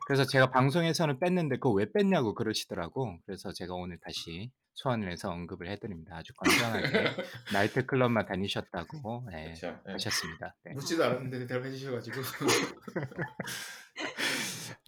[0.07, 5.69] 그래서 제가 방송에서는 뺐는데 그거 왜 뺐냐고 그러시더라고 그래서 제가 오늘 다시 소환을 해서 언급을
[5.69, 6.81] 해드립니다 아주 건강하게
[7.53, 9.79] 나이트 클럽만 다니셨다고 네, 그렇죠.
[9.87, 9.91] 예.
[9.91, 10.73] 하셨습니다 네.
[10.73, 12.21] 묻지도 않았는데 대답해 주셔가지고.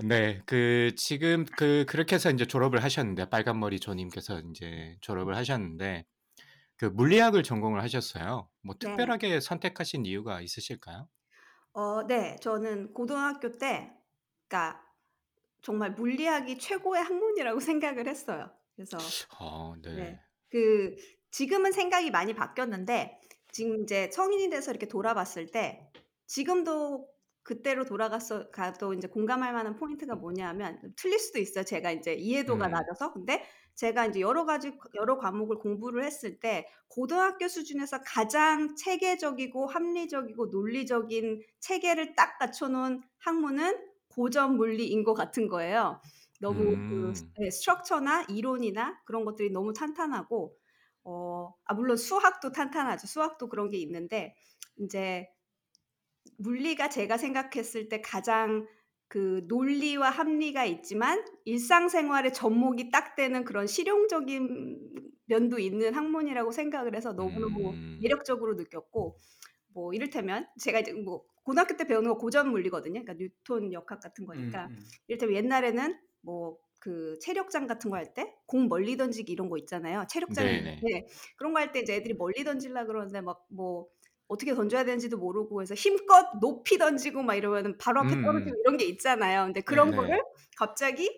[0.04, 6.06] 네, 그 지금 그 그렇게 해서 이제 졸업을 하셨는데 빨간 머리 조님께서 이제 졸업을 하셨는데
[6.78, 8.50] 그 물리학을 전공을 하셨어요.
[8.62, 8.88] 뭐 네.
[8.88, 11.10] 특별하게 선택하신 이유가 있으실까요?
[11.74, 12.38] 어, 네.
[12.42, 13.92] 저는 고등학교 때,
[14.48, 14.82] 그러니까
[15.62, 18.50] 정말 물리학이 최고의 학문이라고 생각을 했어요.
[18.80, 18.98] 그래서
[19.40, 19.96] 어, 네.
[19.96, 20.20] 네.
[20.50, 20.96] 그
[21.32, 23.20] 지금은 생각이 많이 바뀌었는데
[23.52, 25.92] 지금 이제 성인이 돼서 이렇게 돌아봤을 때
[26.28, 27.10] 지금도
[27.44, 31.66] 그때로 돌아가서 가도 이제 공감할 만한 포인트가 뭐냐면 틀릴 수도 있어요.
[31.66, 32.72] 제가 이제 이해도가 음.
[32.72, 33.12] 낮아서.
[33.12, 33.44] 근데
[33.76, 41.42] 제가 이제 여러 가지 여러 과목을 공부를 했을 때 고등학교 수준에서 가장 체계적이고 합리적이고 논리적인
[41.60, 46.02] 체계를 딱 갖춰 놓은 학문은 고전 물리인 것 같은 거예요.
[46.40, 47.14] 너무 음.
[47.14, 50.56] 그 네, 스트럭처나 이론이나 그런 것들이 너무 탄탄하고
[51.04, 53.08] 어, 아 물론 수학도 탄탄하죠.
[53.08, 54.36] 수학도 그런 게 있는데
[54.78, 55.28] 이제
[56.38, 58.68] 물리가 제가 생각했을 때 가장
[59.08, 67.14] 그 논리와 합리가 있지만 일상생활에 접목이 딱 되는 그런 실용적인 면도 있는 학문이라고 생각을 해서
[67.14, 68.00] 너무너무 음.
[68.02, 69.20] 매력적으로 느꼈고
[69.74, 73.02] 뭐 이를테면 제가 이제 뭐 고등학교 때 배우는 거 고전 물리거든요.
[73.04, 74.86] 그러니까 뉴턴 역학 같은 거니까 음, 음.
[75.08, 80.06] 이를테면 옛날에는 뭐 그 체력장 같은 거 할 때 공 멀리 던지기 이런 거 있잖아요.
[80.10, 80.80] 체력장 네네.
[80.82, 81.08] 네.
[81.38, 83.88] 그런 거 할 때 이제 애들이 멀리 던질라 그러는데 막 뭐
[84.28, 88.60] 어떻게 던져야 되는지도 모르고 그래서 힘껏 높이 던지고 막 이러면은 바로 앞에 음, 떨어지고 음.
[88.62, 89.46] 이런 게 있잖아요.
[89.46, 89.98] 근데 그런 네.
[89.98, 90.24] 거를
[90.56, 91.10] 갑자기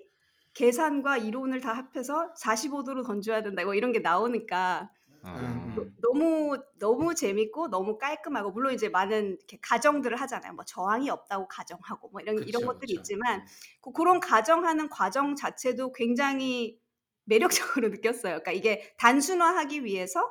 [0.53, 3.63] 계산과 이론을 다 합해서 45도로 던져야 된다.
[3.65, 4.89] 뭐 이런 게 나오니까
[5.23, 5.71] 어, 음.
[5.75, 10.53] 너- 너무 너무 재밌고 너무 깔끔하고 물론 이제 많은 이렇게 가정들을 하잖아요.
[10.53, 12.95] 뭐 저항이 없다고 가정하고 뭐 이런 이런 그쵸, 것들이 그쵸.
[12.95, 13.45] 있지만
[13.81, 16.79] 그, 그런 가정하는 과정 자체도 굉장히
[17.25, 18.39] 매력적으로 느꼈어요.
[18.41, 20.21] 그러니까 이게 단순화하기 위해서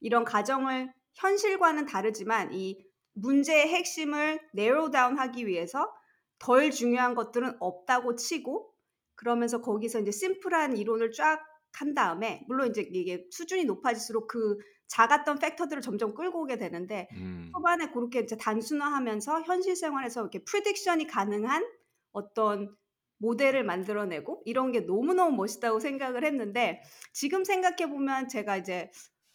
[0.00, 5.92] 이런 가정을 현실과는 다르지만 이 문제의 핵심을 narrow down하기 위해서
[6.38, 8.72] 덜 중요한 것들은 없다고 치고
[9.16, 11.42] 그러면서 거기서 이제 심플한 이론을 쫙
[11.72, 17.50] 한 다음에 물론 이제 이게 수준이 높아질수록 그 작았던 factor들을 점점 끌고 오게 되는데 음.
[17.54, 21.66] 초반에 그렇게 이제 단순화하면서 현실 생활에서 이렇게 prediction이 가능한
[22.12, 22.74] 어떤
[23.18, 28.90] 모델을 만들어내고 이런 게 너무너무 멋있다고 생각을 했는데 지금 생각해 보면 제가 이제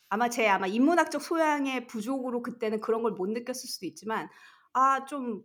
[0.10, 4.30] 아마 제 아마 인문학적 소양의 부족으로 그때는 그런 걸 못 느꼈을 수도 있지만
[4.74, 5.44] 아좀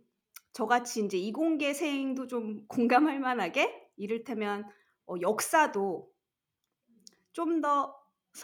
[0.53, 4.65] 저같이 이제 이공계생도 좀 공감할 만하게 이를테면
[5.07, 6.09] 어, 역사도
[7.33, 7.95] 좀 더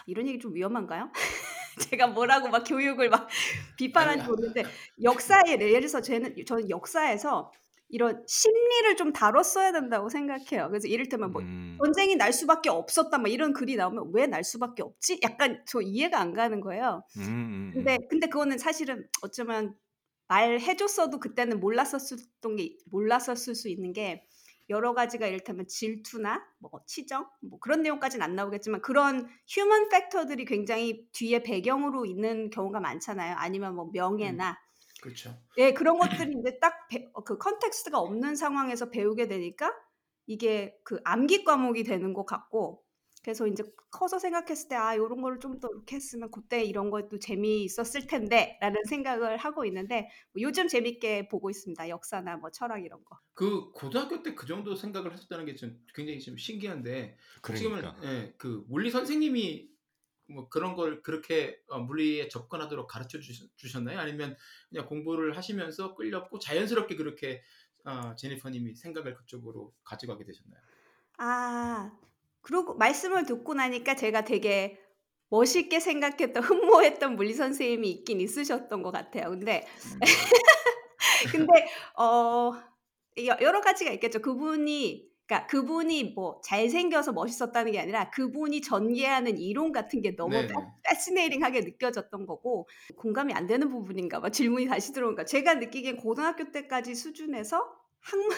[0.07, 1.11] 이런 얘기 좀 위험한가요?
[1.91, 3.27] 제가 뭐라고 막 교육을 막
[3.77, 4.63] 비판하는지 아니, 모르겠는데
[5.03, 7.51] 역사에 예를 들어서 저는 저는 역사에서
[7.89, 10.69] 이런 심리를 좀 다뤘어야 된다고 생각해요.
[10.69, 11.77] 그래서 이를테면 뭐 음.
[11.83, 15.19] 전쟁이 날 수밖에 없었다 막 이런 글이 나오면 왜 날 수밖에 없지?
[15.23, 17.03] 약간 저 이해가 안 가는 거예요.
[17.17, 18.07] 음, 음, 근데 음.
[18.09, 19.75] 근데 그거는 사실은 어쩌면
[20.27, 24.23] 말해줬어도 그때는 몰랐었던 게 몰랐었을 수 있는 게
[24.69, 31.07] 여러 가지가 이를테면 질투나 뭐 치정 뭐 그런 내용까지는 안 나오겠지만 그런 휴먼 팩터들이 굉장히
[31.11, 33.35] 뒤에 배경으로 있는 경우가 많잖아요.
[33.37, 34.57] 아니면 뭐 명예나
[35.01, 35.31] 그렇죠.
[35.57, 36.75] 예 그런 것들이 이제 딱
[37.25, 39.73] 그 context가 없는 상황에서 배우게 되니까
[40.27, 42.83] 이게 그 암기 과목이 되는 것 같고
[43.25, 48.05] 그래서 이제 커서 생각했을 때아 이런 거를 좀 더 이렇게 했으면 그때 이런 것도 재미있었을
[48.07, 53.17] 텐데라는 생각을 하고 있는데 뭐 요즘 재밌게 보고 있습니다 역사나 뭐 철학 이런 거.
[53.33, 57.17] 그 고등학교 때 그 정도 생각을 하셨다는 게 좀 굉장히 좀 신기한데
[57.55, 58.03] 지금은 그러니까.
[58.07, 59.69] 예, 그 물리 선생님이
[60.27, 63.99] 뭐 그런 걸 그렇게 어, 물리에 접근하도록 가르쳐 주셨, 주셨나요?
[63.99, 64.35] 아니면
[64.69, 67.41] 그냥 공부를 하시면서 끌렸고 자연스럽게 그렇게
[67.85, 70.61] 어, 제니퍼 님이 생각을 그쪽으로 가져가게 되셨나요?
[71.17, 71.91] 아
[72.45, 74.79] 그리고 말씀을 듣고 나니까 제가 되게
[75.29, 76.43] 멋있게 생각했던
[77.01, 79.31] 흠모했던 물리 선생님이 있긴 있으셨던 것 같아요.
[79.31, 79.99] 근데 음.
[81.31, 82.53] 근데 어
[83.25, 84.21] 여- 여러 가지가 있겠죠.
[84.21, 90.53] 그분이 그러니까 그분이 뭐 잘생겨서 멋있었다는 게 아니라 그분이 전개하는 이론 같은 게 너무 네네.
[90.83, 94.29] 패시네이팅하게 느껴졌던 거고 공감이 안 되는 부분인가 봐.
[94.29, 97.65] 질문이 다시 들어오니까 제가 느끼기엔 고등학교 때까지 수준에서
[98.01, 98.29] 학문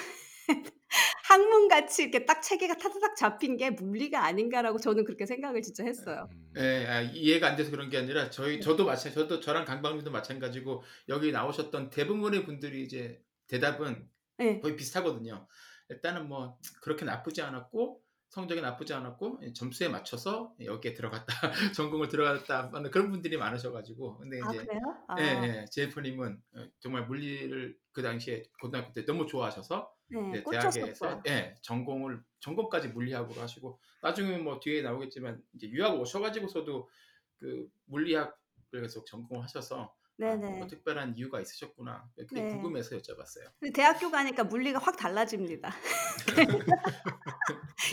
[1.28, 6.30] 학문 같이 이렇게 딱 체계가 타다닥 잡힌 게 물리가 아닌가라고 저는 그렇게 생각을 진짜 했어요.
[6.32, 6.54] 음.
[6.58, 8.60] 예, 아, 이해가 안 돼서 그런 게 아니라 저희 네.
[8.60, 14.08] 저도 마찬 저도 저랑 강방님도 마찬가지고 여기 나오셨던 대부분의 분들이 이제 대답은
[14.38, 14.60] 네.
[14.60, 15.48] 거의 비슷하거든요.
[15.90, 21.34] 일단은 뭐 그렇게 나쁘지 않았고 성적이 나쁘지 않았고 예, 점수에 맞춰서 여기에 들어갔다
[21.76, 24.82] 전공을 들어갔다 하는 그런 분들이 많으셔가지고 근데 아 이제 그래요?
[25.08, 30.44] 아, 예, 예, 제이프님은 어, 정말 물리를 그 당시에 고등학교 때 너무 좋아하셔서 네.
[30.44, 36.90] 대학에서 예, 전공을 전공까지 물리학으로 하시고 나중에 뭐 뒤에 나오겠지만 이제 유학 오셔가지고서도
[37.38, 38.34] 그 물리학을
[38.72, 40.46] 계속 전공을 하셔서 아, 네네.
[40.46, 42.46] 뭔가 특별한 이유가 있으셨구나 그게 네.
[42.46, 43.52] 궁금해서 여쭤봤어요.
[43.60, 45.70] 근데 대학교 가니까 물리가 확 달라집니다.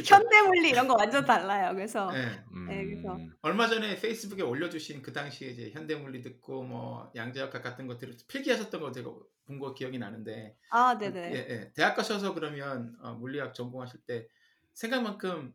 [0.06, 1.74] 현대 물리 이런 거 완전 달라요.
[1.74, 2.44] 그래서 예.
[2.66, 3.34] 네, 그래서 음.
[3.42, 8.92] 얼마 전에 페이스북에 올려주신 그 당시에 이제 현대물리 듣고 뭐 양자역학 같은 것들을 필기하셨던 거
[8.92, 9.10] 제가
[9.46, 11.34] 본 거 기억이 나는데 아 예, 네네.
[11.36, 11.72] 예.
[11.74, 14.28] 대학 가셔서 그러면 어, 물리학 전공하실 때
[14.74, 15.54] 생각만큼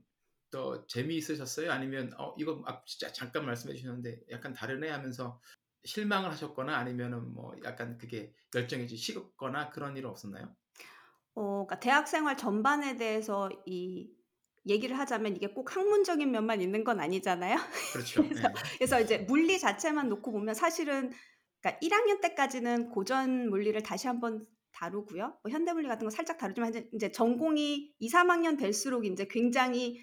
[0.51, 1.71] 더 재미있으셨어요?
[1.71, 5.39] 아니면 어 이거 아, 진짜 잠깐 말씀해 주셨는데 약간 다르네 하면서
[5.83, 10.55] 실망을 하셨거나 아니면은 뭐 약간 그게 열정이 좀 식었거나 그런 일은 없었나요?
[11.35, 14.11] 어, 그러니까 대학 생활 전반에 대해서 이
[14.67, 17.55] 얘기를 하자면 이게 꼭 학문적인 면만 있는 건 아니잖아요.
[17.93, 18.23] 그렇죠.
[18.23, 18.53] 그래서 예.
[18.77, 21.11] 그래서 이제 물리 자체만 놓고 보면 사실은
[21.61, 25.37] 그러니까 1학년 때까지는 고전 물리를 다시 한번 다루고요.
[25.43, 30.01] 뭐 현대 물리 같은 거 살짝 다루지만 이제, 이제 전공이 2, 3학년 될수록 이제 굉장히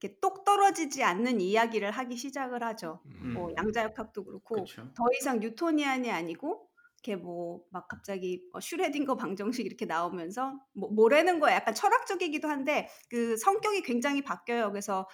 [0.00, 3.00] 이렇게 똑 떨어지지 않는 이야기를 하기 시작을 하죠.
[3.34, 3.54] 뭐 음.
[3.56, 4.92] 양자역학도 그렇고 그렇죠.
[4.94, 6.68] 더 이상 뉴토니안이 아니고
[7.02, 12.88] 이렇게 뭐 막 갑자기 어, 슈레딩거 방정식 이렇게 나오면서 뭐 뭐라는 거야 약간 철학적이기도 한데
[13.10, 14.70] 그 성격이 굉장히 바뀌어요.
[14.70, 15.06] 그래서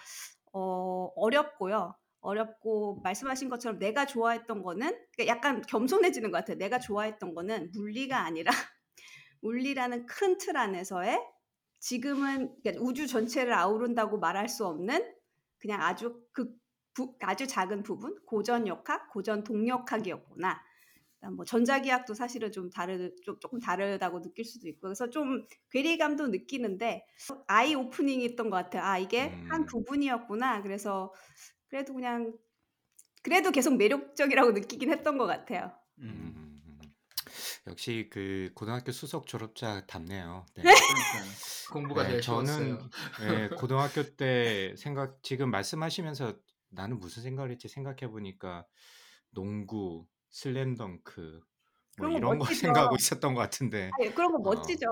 [0.53, 1.95] 어 어렵고요.
[2.21, 6.59] 어렵고 말씀하신 것처럼 내가 좋아했던 거는 그러니까 약간 겸손해지는 것 같아요.
[6.59, 8.51] 내가 좋아했던 거는 물리가 아니라
[9.41, 11.21] 물리라는 큰 틀 안에서의
[11.83, 15.13] 지금은 그러니까 우주 전체를 아우른다고 말할 수 없는
[15.59, 16.55] 그냥 아주 그
[16.95, 20.63] 부, 아주 작은 부분 고전 역학, 고전 동력학이었구나.
[21.17, 26.29] 그다음 뭐 전자기학도 사실은 좀 다르 좀 조금 다르다고 느낄 수도 있고 그래서 좀 괴리감도
[26.29, 27.05] 느끼는데
[27.49, 28.83] 아이 오프닝이 있던 것 같아요.
[28.85, 29.67] 아 이게 한 음.
[29.67, 30.63] 부분이었구나.
[30.63, 31.13] 그래서
[31.69, 32.33] 그래도 그냥
[33.23, 35.73] 그래도 계속 매력적이라고 느끼긴 했던 것 같아요.
[35.99, 36.42] 음.
[37.67, 40.47] 역시 그 고등학교 수석 졸업자 답네요.
[40.55, 40.63] 네.
[40.63, 41.31] 그러니까
[41.73, 42.79] 공부가 네, 저는.
[43.23, 46.35] 예, 고등학교 때 생각 지금 말씀하시면서
[46.71, 48.67] 나는 무슨 생각을 했지 생각해 보니까
[49.31, 51.41] 농구, 슬램덩크
[52.11, 52.61] 뭐 그런 거 이런 거 멋지죠.
[52.61, 54.87] 생각하고 있었던 것 같은데 아, 예, 그런 거 어, 멋지죠.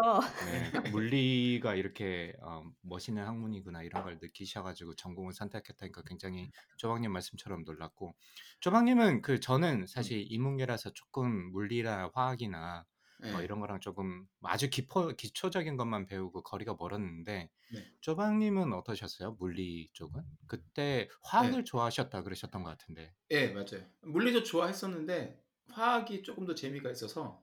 [0.47, 8.15] 네, 물리가 이렇게 어, 멋있는 학문이구나 이런 걸 느끼셔가지고 전공을 선택했다니까 굉장히 조박님 말씀처럼 놀랐고
[8.61, 9.87] 조박님은 그 저는 음.
[9.87, 12.85] 사실 인문계라서 조금 물리나 화학이나
[13.23, 13.33] 네.
[13.33, 17.85] 뭐 이런 거랑 조금 아주 기포, 기초적인 것만 배우고 거리가 멀었는데 네.
[18.01, 19.37] 조박님은 어떠셨어요?
[19.39, 20.23] 물리 쪽은?
[20.47, 21.09] 그때 네.
[21.25, 23.13] 화학을 좋아하셨다 그러셨던 것 같은데.
[23.31, 23.85] 예, 맞아요.
[24.03, 25.39] 물리도 좋아했었는데
[25.71, 27.43] 화학이 조금 더 재미가 있어서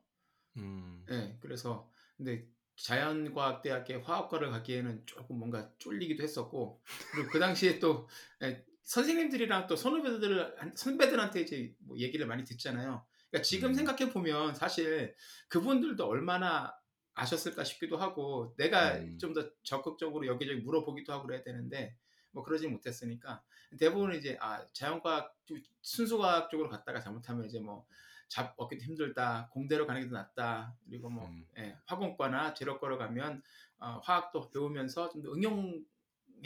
[0.57, 8.07] 음, 예, 그래서 근데 자연과학대학의 화학과를 가기에는 조금 뭔가 쫄리기도 했었고 그리고 그 당시에 또
[8.43, 13.05] 예, 선생님들이랑 또 선후배들 선배들한테 이제 뭐 얘기를 많이 듣잖아요.
[13.29, 13.73] 그러니까 지금 음.
[13.73, 15.15] 생각해 보면 사실
[15.49, 16.73] 그분들도 얼마나
[17.13, 19.17] 아셨을까 싶기도 하고 내가 음.
[19.17, 21.97] 좀더 적극적으로 여기저기 물어보기도 하고 그래야 되는데
[22.31, 23.43] 뭐 그러지 못했으니까
[23.79, 27.85] 대부분 이제 아 자연과학 쪽, 순수과학 쪽으로 갔다가 잘못하면 이제 뭐
[28.29, 31.45] 잡, 얻기도 힘들다 공대로 가는 게 더 낫다 그리고 뭐 음.
[31.57, 33.41] 예, 화공과나 재료과로 가면
[33.79, 35.85] 어, 화학도 배우면서 좀 더 응용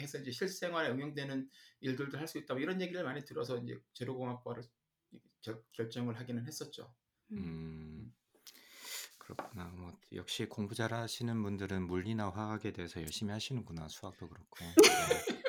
[0.00, 4.62] 해서 이제 실생활에 응용되는 일들도 할 수 있다 뭐 이런 얘기를 많이 들어서 이제 재료공학과를
[5.42, 6.94] 결, 결정을 하기는 했었죠.
[7.32, 8.12] 음,
[9.22, 9.70] 그렇구나.
[9.76, 13.88] 뭐 역시 공부 잘하시는 분들은 물리나 화학에 대해서 열심히 하시는구나.
[13.88, 14.56] 수학도 그렇고.
[14.58, 15.42] 네.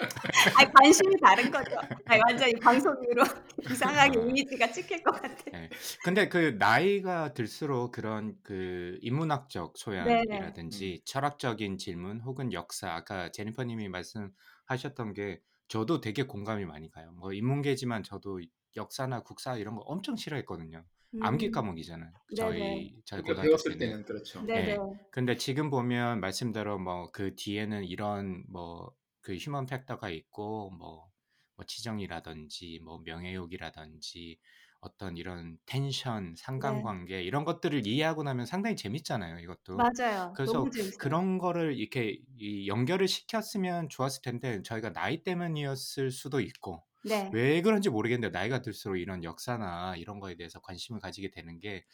[0.57, 1.75] 아, 관심이 다른 거죠.
[2.05, 3.23] 아, 완전히 방송 이후로
[3.71, 4.21] 이상하게 아.
[4.21, 5.35] 이미지가 찍힐 것 같아.
[5.51, 5.69] 네.
[6.03, 15.13] 근데 그 나이가 들수록 그런 그 인문학적 소양이라든지 철학적인 질문 혹은 역사 아까 제니퍼님이 말씀하셨던
[15.15, 17.11] 게 저도 되게 공감이 많이 가요.
[17.13, 18.39] 뭐 인문계지만 저도
[18.75, 20.85] 역사나 국사 이런 거 엄청 싫어했거든요.
[21.19, 21.51] 암기 음.
[21.51, 22.11] 과목이잖아요.
[22.35, 22.35] 네네.
[22.35, 23.91] 저희 저희 그러니까 고등학교 배웠을 때는.
[23.91, 24.41] 때는 그렇죠.
[24.43, 24.77] 네네.
[24.77, 24.77] 네.
[25.11, 31.09] 근데 지금 보면 말씀대로 뭐 그 뒤에는 이런 뭐 그 human factor가 있고 뭐,
[31.55, 34.37] 뭐 치정이라든지 뭐 명예욕이라든지
[34.81, 36.35] 어떤 이런 텐션, 네.
[36.35, 39.39] 상관관계 이런 것들을 이해하고 나면 상당히 재밌잖아요.
[39.39, 39.77] 이것도.
[39.77, 40.33] 맞아요.
[40.35, 40.97] 그래서 너무 재밌어요.
[40.99, 47.29] 그런 거를 이렇게 이 연결을 시켰으면 좋았을 텐데 저희가 나이 때문이었을 수도 있고 네.
[47.33, 51.85] 왜 그런지 모르겠는데 나이가 들수록 이런 역사나 이런 거에 대해서 관심을 가지게 되는 게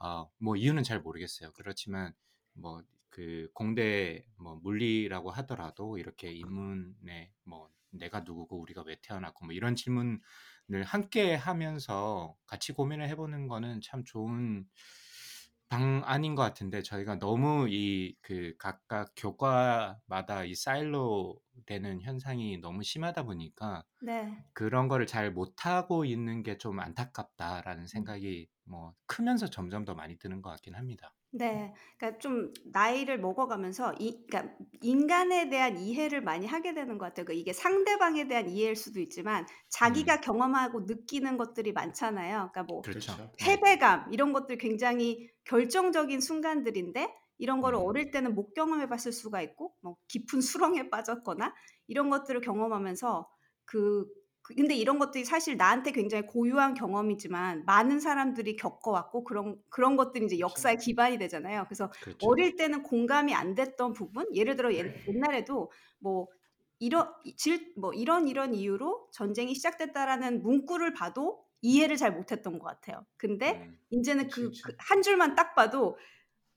[0.00, 1.52] 어, 뭐 이유는 잘 모르겠어요.
[1.52, 2.14] 그렇지만
[2.54, 9.54] 뭐 그 공대 뭐 물리라고 하더라도 이렇게 인문에 뭐 내가 누구고 우리가 왜 태어났고 뭐
[9.54, 10.18] 이런 질문을
[10.86, 14.66] 함께 하면서 같이 고민을 해보는 거는 참 좋은
[15.72, 23.24] 방안인 것 같은데 저희가 너무 이 그 각각 교과마다 이 사일로 되는 현상이 너무 심하다
[23.24, 24.44] 보니까 네.
[24.54, 28.06] 그런 거를 잘 못하고 있는 게 좀 안타깝다라는 음.
[28.06, 31.14] 생각이 뭐 크면서 점점 더 많이 드는 것 같긴 합니다.
[31.34, 31.74] 네.
[31.96, 37.24] 그러니까 좀 나이를 먹어가면서 이 그러니까 인간에 대한 이해를 많이 하게 되는 것 같아요.
[37.24, 39.46] 그 이게 상대방에 대한 이해일 수도 있지만 음.
[39.70, 42.50] 자기가 경험하고 느끼는 것들이 많잖아요.
[42.52, 43.14] 그러니까 뭐 그렇죠.
[43.14, 43.32] 그렇죠.
[43.38, 43.44] 네.
[43.44, 47.86] 패배감 이런 것들 굉장히 결정적인 순간들인데 이런 거를 음.
[47.86, 51.54] 어릴 때는 못 경험해 봤을 수가 있고 뭐 깊은 수렁에 빠졌거나
[51.88, 53.28] 이런 것들을 경험하면서
[53.64, 59.96] 그, 그 근데 이런 것들이 사실 나한테 굉장히 고유한 경험이지만 많은 사람들이 겪어왔고 그런 그런
[59.96, 60.50] 것들이 이제 그렇죠.
[60.50, 61.64] 역사의 기반이 되잖아요.
[61.68, 62.26] 그래서 그렇죠.
[62.26, 66.26] 어릴 때는 공감이 안 됐던 부분, 예를 들어 옛, 옛날에도 뭐
[66.80, 73.06] 이런 질, 뭐 이런 이런 이유로 전쟁이 시작됐다라는 문구를 봐도 이해를 잘 못했던 것 같아요.
[73.16, 73.78] 근데 음.
[73.90, 74.50] 이제는 그.
[74.78, 75.96] 한 줄만 딱 봐도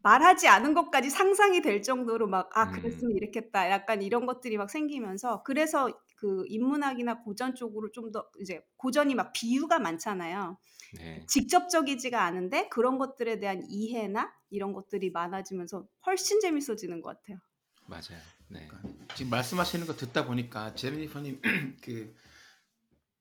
[0.06, 2.74] 말하지 않은 것까지 상상이 될 정도로 막 아 음.
[2.74, 8.62] 그랬으면 이랬겠다 약간 이런 것들이 막 생기면서 그래서 그 인문학이나 고전 쪽으로 좀 더 이제
[8.78, 10.58] 고전이 막 비유가 많잖아요.
[11.00, 11.26] 네.
[11.28, 17.40] 직접적이지가 않은데 그런 것들에 대한 이해나 이런 것들이 많아지면서 훨씬 재밌어지는 것 같아요.
[17.88, 18.22] 맞아요.
[18.50, 18.68] 네.
[18.68, 21.42] 그러니까 지금 말씀하시는 거 듣다 보니까 제니퍼님
[21.84, 22.14] 그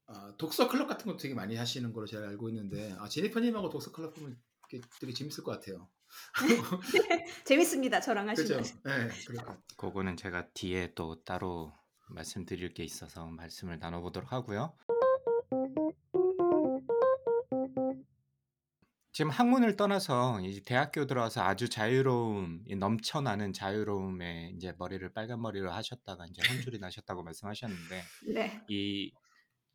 [0.06, 3.90] 어, 독서 클럽 같은 것도 되게 많이 하시는 걸로 제가 알고 있는데 아, 제니퍼님하고 독서
[3.90, 4.38] 클럽 보면
[5.00, 5.88] 되게 재밌을 것 같아요.
[7.44, 8.00] 재밌습니다.
[8.00, 8.58] 저랑 그렇죠?
[8.58, 8.82] 하시면.
[8.84, 11.72] 네, 그러니까 그거는 제가 뒤에 또 따로
[12.08, 14.76] 말씀드릴 게 있어서 말씀을 나눠보도록 하고요.
[19.14, 25.70] 지금 학문을 떠나서 이제 대학교 들어와서 아주 자유로움, 이 넘쳐나는 자유로움에 이제 머리를 빨간 머리로
[25.70, 28.02] 하셨다가 이제 혼쭐이 나셨다고 말씀하셨는데
[28.34, 28.60] 네.
[28.68, 29.12] 이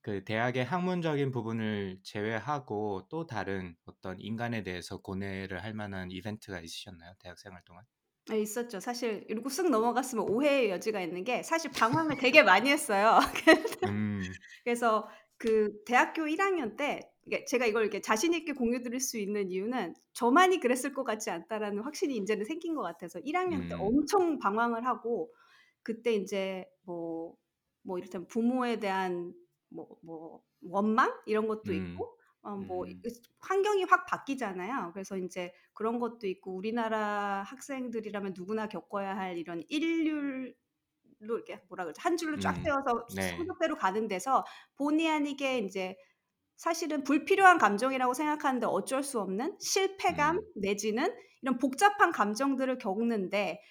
[0.01, 7.13] 그 대학의 학문적인 부분을 제외하고 또 다른 어떤 인간에 대해서 고뇌를 할 만한 이벤트가 있으셨나요?
[7.19, 7.85] 대학 생활 동안?
[8.27, 8.79] 네, 있었죠.
[8.79, 13.17] 사실 이러고 쓱 넘어갔으면 오해의 여지가 있는 게 사실 방황을 되게 많이 했어요.
[13.85, 14.39] 음.
[14.63, 17.01] 그래서 그 대학교 1학년 때
[17.47, 21.83] 제가 이걸 이렇게 자신 있게 공유 드릴 수 있는 이유는 저만이 그랬을 것 같지 않다라는
[21.83, 23.79] 확신이 인제는 생긴 것 같아서 1학년 때 음.
[23.79, 25.31] 엄청 방황을 하고
[25.83, 29.33] 그때 인제 뭐뭐 이를테면 부모에 대한
[29.69, 31.73] 뭐 뭐 원망 이런 것도 음.
[31.73, 33.03] 있고 어뭐 음.
[33.03, 33.09] 그
[33.39, 34.91] 환경이 확 바뀌잖아요.
[34.93, 40.55] 그래서 인제 그런 것도 있고 우리나라 학생들이라면 누구나 겪어야 할 이런 일률
[41.21, 41.99] 로 이렇게 뭐라 그러지?
[42.01, 42.63] 한 줄로 쫙 음.
[42.63, 43.49] 세워서 네.
[43.49, 44.45] 성적대로 가는 데서
[44.77, 45.97] 본의 아니게 인제
[46.57, 50.45] 사실은 불필요한 감정이라고 생각하는데 어쩔 수 없는 실패감 음.
[50.55, 53.61] 내지는 이런 복잡한 감정들을 겪는데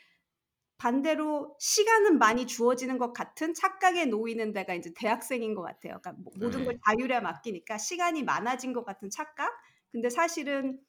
[0.78, 6.00] 반대로 시간은 많이 주어지는 것 같은 착각에 놓이는 데가 인제 대학생인 것 같아요.
[6.00, 6.78] 그러니까 모 모든 걸 네.
[6.86, 9.52] 자율에 맡기니까 시간이 많아진 것 같은 착각?
[9.92, 10.80] 근데 사실은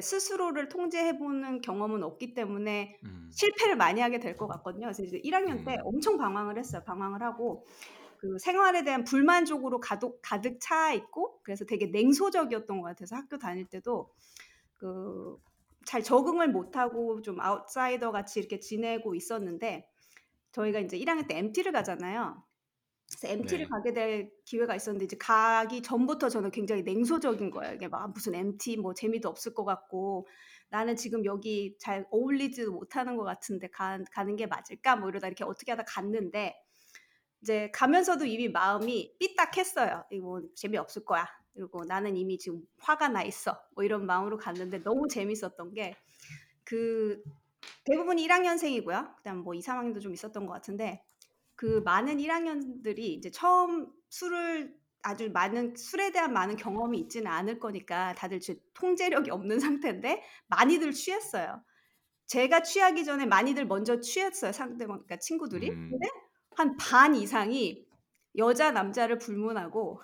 [0.00, 3.30] 스스로를 통제해 보는 경험은 없기 때문에 음.
[3.30, 4.86] 실패를 많이 하게 될 것 같거든요.
[4.86, 5.84] 그래서 이제 1학년 때 음.
[5.84, 6.82] 엄청 방황을 했어요.
[6.84, 7.64] 방황을 하고
[8.18, 13.66] 그 생활에 대한 불만족으로 가독 가득 차 있고 그래서 되게 냉소적이었던 것 같아서 학교 다닐
[13.68, 14.12] 때도
[14.74, 15.36] 그
[15.86, 19.88] 잘 적응을 못하고 좀 아웃사이더 같이 이렇게 지내고 있었는데
[20.52, 22.44] 저희가 인제 1학년 때 MT를 가잖아요.
[23.10, 23.70] 그래서 MT를 네.
[23.70, 27.74] 가게 될 기회가 있었는데 이제 가기 전부터 저는 굉장히 냉소적인 거예요.
[27.74, 30.26] 이게 막 무슨 MT 뭐 재미도 없을 것 같고
[30.70, 35.44] '나는 지금 여기 잘 어울리지도 못하는 것 같은데 간 가는 게 맞을까?' 뭐 이러다 이렇게
[35.44, 36.54] 어떻게 하다 갔는데
[37.42, 40.04] 이제 가면서도 이미 마음이 삐딱했어요.
[40.10, 44.82] '이거 재미 없을 거야.' 그리고 '나는 이미 지금 화가 나 있어.' 뭐 이런 마음으로 갔는데
[44.82, 45.94] 너무 재밌었던 게
[46.64, 47.22] 그
[47.84, 49.14] 대부분이 1 학년생이고요.
[49.18, 51.04] 그다음 뭐 2-3 학년도 좀 있었던 것 같은데
[51.56, 57.60] 그 많은 1 학년들이 이제 처음 술을 아주 많은 술에 대한 많은 경험이 있지는 않을
[57.60, 61.62] 거니까 다들 지 통제력이 없는 상태인데 많이들 취했어요.
[62.26, 65.70] 제가 취하기 전에 많이들 먼저 취했어요, 상대방 그러니까 친구들이.
[65.70, 65.90] 음.
[65.90, 66.08] 근데
[66.56, 67.86] 한 반 이상이
[68.38, 70.02] 여자 남자를 불문하고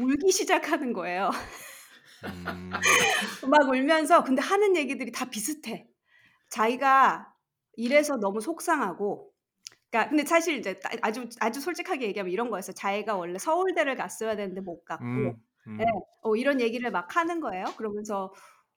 [0.00, 1.30] 울기 시작하는 거예요.
[2.24, 2.70] 음.
[3.48, 5.88] 막 울면서 근데 하는 얘기들이 다 비슷해.
[6.50, 7.32] 자기가
[7.76, 9.32] 이래서 너무 속상하고
[9.90, 12.74] 그러니까 근데 사실 이제 따 아주 아주 솔직하게 얘기하면 이런 거였어요.
[12.74, 15.26] 자기가 원래 서울대를 갔어야 되는데 못 갔고 음.
[15.26, 15.70] 예.
[15.70, 15.78] 음.
[16.22, 17.64] 어 이런 얘기를 막 하는 거예요.
[17.76, 18.32] 그러면서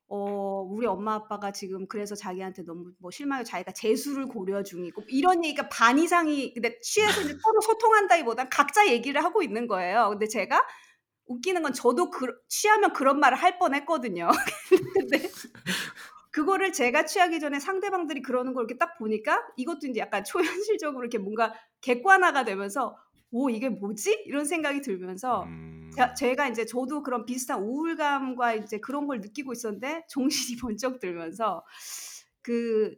[0.07, 5.43] 어 우리 엄마 아빠가 지금 그래서 자기한테 너무 뭐 실망해서 자기가 재수를 고려 중이고 이런
[5.45, 10.09] 얘기가 반 이상이 근데 취해서 이제 서로 소통한다기보다는 각자 얘기를 하고 있는 거예요.
[10.09, 10.65] 근데 제가
[11.31, 14.29] 웃기는 건 저도 그 취하면 그런 말을 할 뻔했거든요.
[14.93, 15.29] 근데
[16.31, 21.17] 그거를 제가 취하기 전에 상대방들이 그러는 걸 이렇게 딱 보니까 이것도 인제 약간 초현실적으로 이렇게
[21.17, 22.97] 뭔가 객관화가 되면서
[23.31, 25.45] '오 이게 뭐지?' 이런 생각이 들면서
[25.95, 26.15] 제 음.
[26.17, 31.65] 제가 인제 저도 그런 비슷한 우울감과 이제 그런 걸 느끼고 있었는데 정신이 번쩍 들면서
[32.41, 32.95] 그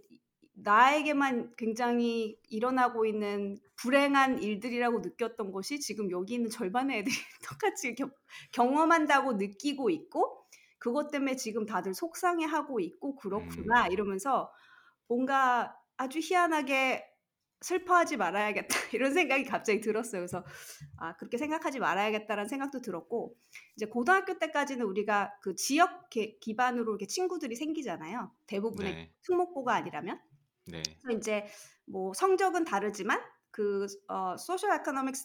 [0.56, 7.16] 나에게만 굉장히 일어나고 있는 불행한 일들이라고 느꼈던 것이 지금 여기 있는 절반의 애들이
[7.50, 8.10] 똑같이 겨
[8.54, 10.46] 경험한다고 느끼고 있고
[10.80, 13.90] 그것 때문에 지금 다들 속상해하고 있고 그렇구나 음.
[13.90, 14.52] 이러면서
[15.08, 17.06] 뭔가 아주 희한하게
[17.62, 20.22] '슬퍼하지 말아야겠다.' 이런 생각이 갑자기 들었어요.
[20.22, 20.46] 그래서
[20.98, 23.38] '아 그렇게 생각하지 말아야겠다.'라는 생각도 들었고
[23.76, 29.14] 이제 고등학교 때까지는 우리가 그 지역 계 기반으로 이렇게 친구들이 생기잖아요, 대부분의 네.
[29.24, 30.22] 특목고가 아니라면.
[30.66, 30.98] 네.
[31.02, 31.48] 그래서 인제
[31.86, 33.22] 뭐 성적은 다르지만
[33.54, 35.16] 그 어 social economic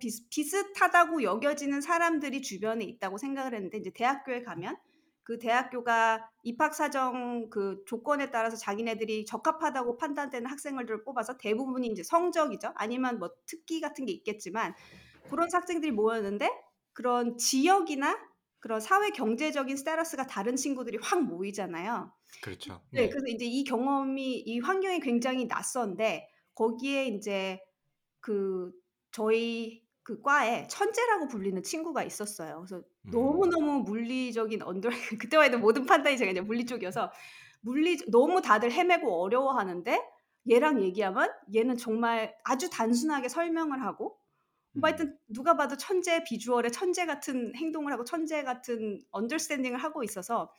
[0.00, 4.76] 비슷 비슷하다고 여겨지는 사람들이 주변에 있다고 생각을 했는데 인제 대학교에 가면
[5.22, 12.72] 그 대학교가 입학 사정 그 조건에 따라서 자기네들이 적합하다고 판단되는 학생들을 뽑아서 대부분이 인제 성적이죠.
[12.76, 14.74] 아니면 뭐 특기 같은 게 있겠지만
[15.26, 16.50] 고런 학생들이 모였는데
[16.94, 18.18] 그런 지역이나
[18.60, 22.12] 그런 사회 경제적인 스테이터스가 다른 친구들이 확 모이잖아요.
[22.40, 22.80] 그렇죠.
[22.90, 23.00] 네.
[23.02, 23.08] 네.
[23.08, 27.60] 그래서 인제 이 경험이 이 환경이 굉장히 낯선데 거기에 인제
[28.24, 28.72] 그
[29.12, 32.64] 저희 그 과에 천재라고 불리는 친구가 있었어요.
[32.66, 33.10] 그래서 음.
[33.10, 34.88] 너무너무 물리적인 언더
[35.20, 37.12] 그때만 해도 모든 판단이 제가 이제 물리 쪽이어서
[37.60, 40.02] 물리 너무 다들 헤매고 어려워하는데
[40.50, 44.18] 얘랑 얘기하면 얘는 정말 아주 단순하게 설명을 하고
[44.72, 44.84] 뭐 음.
[44.84, 50.50] 하여튼 누가 봐도 천재 비주얼에 천재 같은 행동을 하고 천재 같은 언더스탠딩을 하고 있어서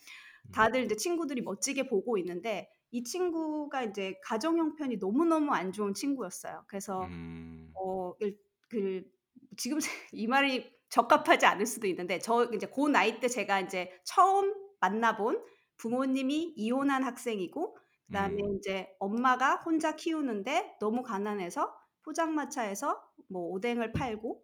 [0.45, 0.51] 음.
[0.51, 6.63] 다들 인제 친구들이 멋지게 보고 있는데 이 친구가 인제 가정 형편이 너무너무 안 좋은 친구였어요.
[6.67, 7.73] 그래서 음.
[7.73, 8.37] 어 일
[8.69, 9.03] 그
[9.57, 9.77] 지금
[10.13, 15.15] 이 말이 적합하지 않을 수도 있는데 저 인제 고 나이 때 제가 인제 처음 만나
[15.17, 15.43] 본
[15.77, 17.77] 부모님이 이혼한 학생이고
[18.07, 18.49] 그다음에 음.
[18.49, 24.43] 인제 엄마가 혼자 키우는데 너무 가난해서 포장마차에서 뭐 오뎅을 팔고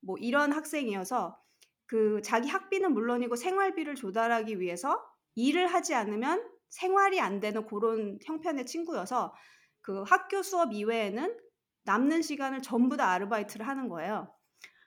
[0.00, 1.40] 뭐 이런 학생이어서
[1.86, 8.66] 그 자기 학비는 물론이고 생활비를 조달하기 위해서 일을 하지 않으면 생활이 안 되는 그런 형편의
[8.66, 9.34] 친구여서
[9.82, 11.38] 그 학교 수업 이외에는
[11.84, 14.34] 남는 시간을 전부 다 아르바이트를 하는 거예요.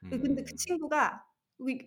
[0.09, 0.57] 그 근데 그 음.
[0.57, 1.23] 친구가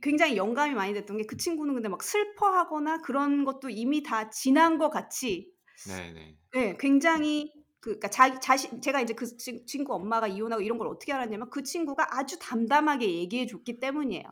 [0.02, 4.78] 굉장히 영감이 많이 됐던 게 그 친구는 근데 막 슬퍼하거나 그런 것도 이미 다 지난
[4.78, 5.52] 것 같이
[5.86, 6.38] 네네.
[6.54, 10.88] 네, 굉장히 그 그러니까 자기 자신 제가 이제 그 친, 친구 엄마가 이혼하고 이런 걸
[10.88, 14.24] 어떻게 알았냐면 그 친구가 아주 담담하게 얘기해 줬기 때문이에요.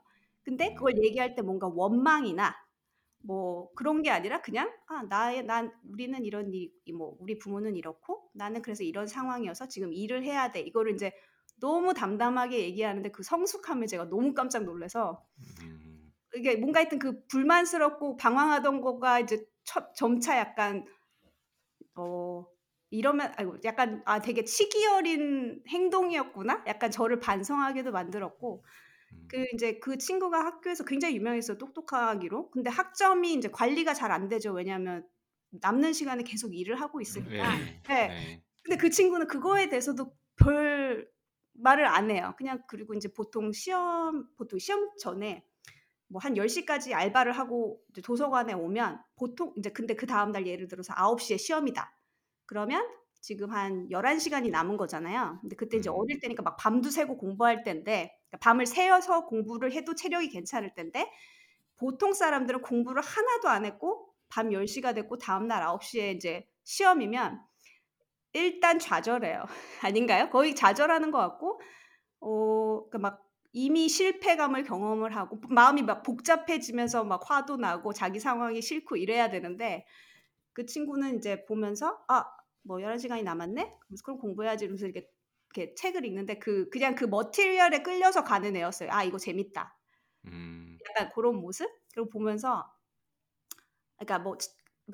[0.42, 1.04] 근데 그걸 음.
[1.04, 2.54] 얘기할 때 뭔가 원망이나
[3.26, 6.52] 뭐 그런 게 아니라 그냥 아 나의 난 우리는 이런
[6.84, 11.12] 이뭐 우리 부모는 이렇고 나는 그래서 이런 상황이어서 지금 일을 해야 돼 이거를 이제
[11.60, 15.24] 너무 담담하게 얘기하는데 그 성숙함에 제가 너무 깜짝 놀라서
[15.62, 16.12] 음.
[16.34, 20.84] 이게 뭔가 하여튼 그 불만스럽고 방황하던 거가 이제 첫 점차 약간
[21.96, 22.46] 어
[22.90, 26.62] 이러면 아이고 약간 아 되게 치기 어린 행동이었구나.
[26.68, 28.85] 약간 저를 반성하게도 만들었고 음.
[29.28, 32.50] 그 인제 그 친구가 학교에서 굉장히 유명했어요, 똑똑하기로.
[32.50, 34.52] 근데 학점이 인제 관리가 잘 안 되죠.
[34.52, 35.06] 왜냐하면
[35.50, 37.44] 남는 시간에 계속 일을 하고 있으니까.
[37.88, 37.94] 네.
[37.94, 38.08] 네.
[38.08, 38.42] 네.
[38.62, 41.10] 근데 그 친구는 그거에 대해서도 별
[41.54, 42.34] 말을 안 해요.
[42.38, 45.44] 그냥 그리고 인제 보통 시험 보통 시험 전에
[46.08, 50.68] 뭐 한 10 시까지 알바를 하고 이제 도서관에 오면 보통 인제 근데 그다음 날 예를
[50.68, 51.98] 들어서 9 시에 시험이다.
[52.46, 52.86] 그러면
[53.26, 55.38] 지금 한 11 시간이 남은 거잖아요.
[55.40, 55.94] 근데 그때 이제 음.
[55.94, 61.10] 어릴 때니까 막 밤도 새고 공부할 땐데 그러니까 밤을 새서 공부를 해도 체력이 괜찮을 땐데
[61.76, 66.46] 보통 사람들은 공부를 하나도 안 했고 밤 10 시가 됐고 다음 날 9 시에 이제
[66.62, 67.40] 시험이면
[68.34, 69.44] 일단 좌절해요.
[69.82, 70.30] 아닌가요?
[70.30, 71.60] 거의 좌절하는 것 같고
[72.20, 78.62] 어 그러니까 막 이미 실패감을 경험을 하고 마음이 막 복잡해지면서 막 화도 나고 자기 상황이
[78.62, 79.86] 싫고 이래야 되는데
[80.52, 82.24] 그 친구는 인제 보면서 '아
[82.66, 83.78] 뭐11 시간이 남았네?
[83.88, 85.08] 그래서 그럼 공부해야지.' 이러면서 이렇게
[85.54, 88.90] 이렇게 책을 읽는데 그 그냥 그 머티리얼에 끌려서 가는 애였어요.
[88.92, 89.78] '아 이거 재밌다.'
[90.26, 90.80] 음.
[90.88, 91.68] 약간 고런 모습?
[91.94, 92.64] 그리고 보면서
[93.98, 94.38] 그러니까 뭐뭐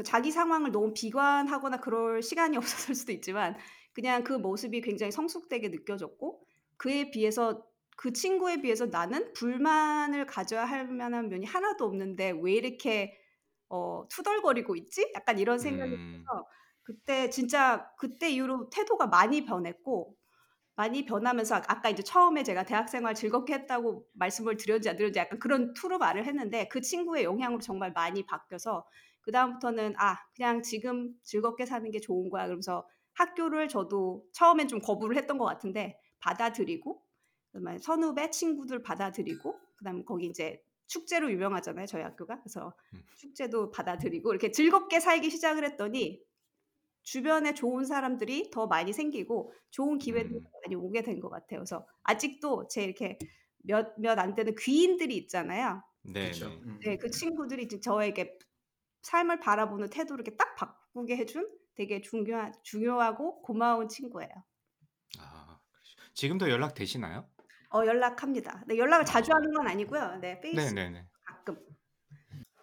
[0.05, 2.57] 자기 상황을 너무 비관하거나 그럴 시간이
[2.91, 3.57] 없었을 수도 있지만
[3.95, 6.47] 그냥 그 모습이 굉장히 성숙되게 느껴졌고
[6.79, 7.67] 그에 비해서
[7.97, 13.19] 그 친구에 비해서 '나는 불만을 가져야 할 만한 면이 하나도 없는데 왜 이렇게
[13.69, 16.27] 어 투덜거리고 있지?' 약간 이런 생각이 음.
[16.27, 16.49] 들어서
[16.85, 20.17] 그때 진짜 그때 이후로 태도가 많이 변했고
[20.77, 25.39] 많이 변하면서 아까 이제 처음에 제가 대학 생활 즐겁게 했다고 말씀을 드렸는지 안 드렸는지 약간
[25.39, 28.87] 그런 투로 말을 했는데 그 친구의 영향으로 정말 많이 바뀌어서
[29.21, 34.81] 그 다음부터는 '아 그냥 지금 즐겁게 사는 게 좋은 거야.' 그러면서 학교를 저도 처음엔 좀
[34.81, 37.03] 거부를 했던 것 같은데 받아들이고
[37.53, 42.41] 그다음에 선후배 친구들 받아들이고 그다음에 거기 인제 축제로 유명하잖아요, 저희 학교가.
[42.41, 43.03] 그래서 음.
[43.17, 46.23] 축제도 받아들이고 이렇게 즐겁게 살기 시작을 했더니
[47.03, 50.47] 주변에 좋은 사람들이 더 많이 생기고 좋은 기회들이 음.
[50.65, 51.61] 많이 오게 된 것 같아요.
[51.61, 53.19] 그래서 아직도 제 이렇게
[53.59, 55.83] 몇 몇 안 되는 귀인들이 있잖아요.
[56.19, 56.47] 그쵸.
[56.47, 56.61] 네네.
[56.65, 56.79] 음.
[56.85, 56.97] 네.
[56.97, 58.39] 그 친구들이 이제 저에게
[59.03, 64.31] 삶을 바라보는 태도를 이렇게 딱 바꾸게 해준 되게 중요한 중요하고 고마운 친구예요.
[65.19, 67.31] 아 그러시 지금도 연락 되시나요?
[67.71, 68.65] 어 연락합니다.
[68.67, 69.35] 네 연락을 자주 아.
[69.35, 70.19] 하는 건 아니고요.
[70.21, 70.41] 네.
[70.41, 70.75] 페이스.
[71.25, 71.57] 가끔.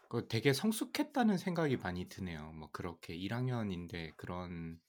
[0.09, 2.51] 그 되게 성숙했다는 생각이 많이 드네요.
[2.53, 4.79] 뭐 그렇게 1 학년인데 그런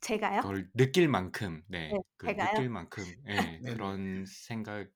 [0.00, 0.42] 제가요?
[0.42, 1.94] 걸 느낄 만큼 네.
[1.94, 2.38] 네 그 제가요?
[2.38, 3.90] 느낄 만큼 예 네네.
[4.06, 4.90] 그런 생각을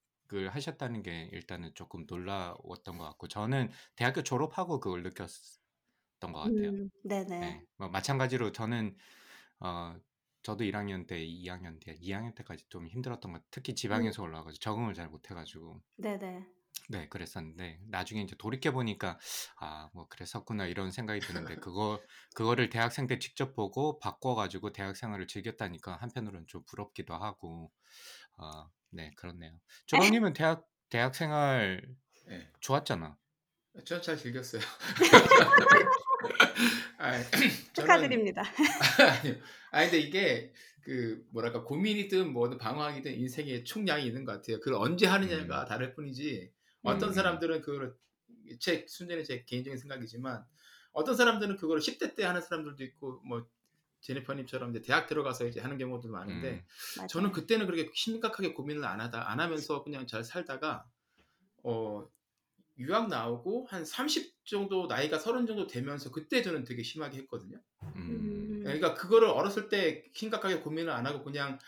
[0.51, 5.29] 하셨다는 게 일단은 쪼끔 놀라웠던 것 같고 저는 대학교 졸업하고 그걸 느꼈던
[6.33, 6.71] 것 같아요.
[6.73, 6.91] 음.
[7.03, 7.61] 네네.
[7.61, 7.65] 네.
[7.79, 8.97] 뭐 마찬가지로 저는
[9.61, 9.97] 어
[10.43, 14.11] 저도 1 학년 때 2 학년 때 2 학년 때까지 좀 힘들었던 것 특히 음.
[14.15, 16.51] 지방에서 올라와 가지고 적응을 잘 못해 가지고 네네.
[16.89, 19.19] 네 그랬었는데 나중에 인제 돌이켜 보니까
[19.59, 22.03] '아 뭐 그랬었구나.' 이런 생각이 드는데 그거
[22.35, 27.71] 그거를 대학생 때 직접 보고 바꿔 가지고 대학 생활을 즐겼다니까 한편으로는 좀 부럽기도 하고
[28.93, 29.53] 어네 그렇네요.
[29.87, 31.83] 조롱 님은 대학 대학 생활
[32.29, 32.51] 예.
[32.61, 33.19] 좋았잖아.
[33.85, 34.61] 저는 잘 즐겼어요.
[37.75, 38.43] 저는 축하드립니다.
[39.23, 39.37] 아니요.
[39.71, 40.53] 아니 근데 이게
[40.83, 44.61] 그 뭐랄까 고민이든 뭐든 방황이든 인생에 총량이 있는 것 같아요.
[44.61, 45.67] 그걸 언제 하느냐가 음.
[45.67, 46.53] 다를 뿐이지
[46.83, 47.13] 어떤 음.
[47.13, 47.95] 사람들은 그거를
[48.59, 50.45] 제 순전히 제 개인적인 생각이지만
[50.93, 53.47] 어떤 사람들은 그거를 10대 때 하는 사람들도 있고 뭐
[54.01, 56.65] 제니퍼님처럼 이제 대학 들어가서 이제 하는 경우도 많은데
[57.01, 57.07] 음.
[57.07, 60.87] 저는 그때는 그렇게 심각하게 고민을 안 하다 안 하면서 그냥 잘 살다가
[61.63, 62.09] 어
[62.79, 67.59] 유학 나오고 한 30 정도 나이가 30 정도 되면서 그때 저는 되게 심하게 했거든요.
[67.83, 67.91] 음.
[67.97, 68.63] 음.
[68.63, 71.59] 그러니까 그거를 어렸을 때 심각하게 고민을 안 하고 그냥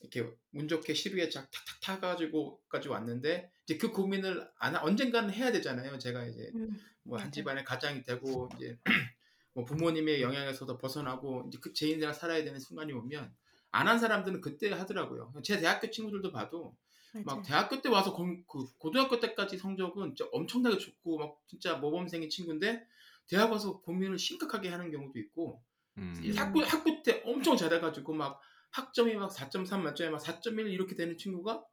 [0.00, 5.32] 이렇게 운 좋게 시루에 쫙 탁탁 타 가지고까지 왔는데 이제 그 고민을 안 하 언젠가는
[5.32, 5.98] 해야 되잖아요.
[5.98, 6.78] 제가 이제 음.
[7.04, 7.30] 뭐한 맞아요.
[7.32, 8.78] 집안의 가장이 되고 이제
[9.54, 13.34] 뭐 부모님의 영향에서도 벗어나고 이제 그 제 인생을 살아야 되는 순간이 오면
[13.72, 15.32] 안 한 사람들은 그때 하더라고요.
[15.44, 16.76] 제 대학교 친구들도 봐도
[17.24, 17.42] 막 맞아요.
[17.42, 22.86] 대학교 때 와서 고, 그 고등학교 때까지 성적은 진짜 엄청나게 좋고 막 진짜 모범생인 친구인데
[23.28, 25.62] 대학 와서 고민을 심각하게 하는 경우도 있고
[25.98, 26.14] 음.
[26.36, 28.40] 학부 학부 때 엄청 잘해가지고 막
[28.70, 31.64] 학점이 막 4.3 만점에 막 4.1 이렇게 되는 친구가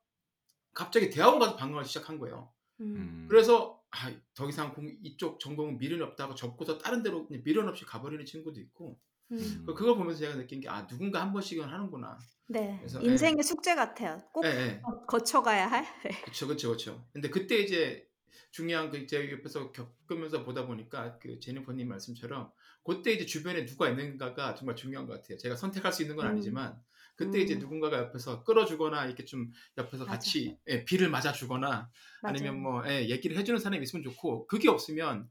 [0.73, 2.51] 갑자기 대학원 가서 방황을 시작한 거예요.
[2.81, 2.85] 음.
[2.95, 3.27] 음.
[3.29, 7.85] 그래서 아, 더 이상 공- 이쪽 전공은 미련이 없다고 접고서 다른 데로 그냥 미련 없이
[7.85, 8.99] 가버리는 친구도 있고
[9.31, 9.65] 음.
[9.65, 12.17] 그걸 보면서 제가 느낀 게 아 누군가 한 번씩은 하는구나.
[12.49, 12.77] 네.
[12.79, 14.21] 그래서, 인생의 숙제 같아요.
[14.33, 14.81] 꼭 예, 예.
[14.81, 15.85] 거- 거쳐가야 할.
[16.33, 17.07] 그쵸, 그쵸, 그쵸.
[17.11, 18.07] 근데 그때 이제
[18.51, 22.51] 중요한 그제 옆에서 겪으면서 보다 보니까 그 제니퍼님 말씀처럼
[22.87, 25.37] 그때 이제 주변에 누가 있는가가 정말 중요한 것 같아요.
[25.37, 26.31] 제가 선택할 수 있는 건 음.
[26.31, 26.79] 아니지만
[27.15, 27.59] 그때 이제 음.
[27.59, 30.11] 누군가가 옆에서 끌어주거나 이렇게 좀 옆에서 맞아.
[30.13, 31.89] 같이 예, 비를 맞아주거나
[32.21, 32.81] 아니면 맞아요.
[32.81, 35.29] 뭐 예, 얘기를 해주는 사람이 있으면 좋고 그게 없으면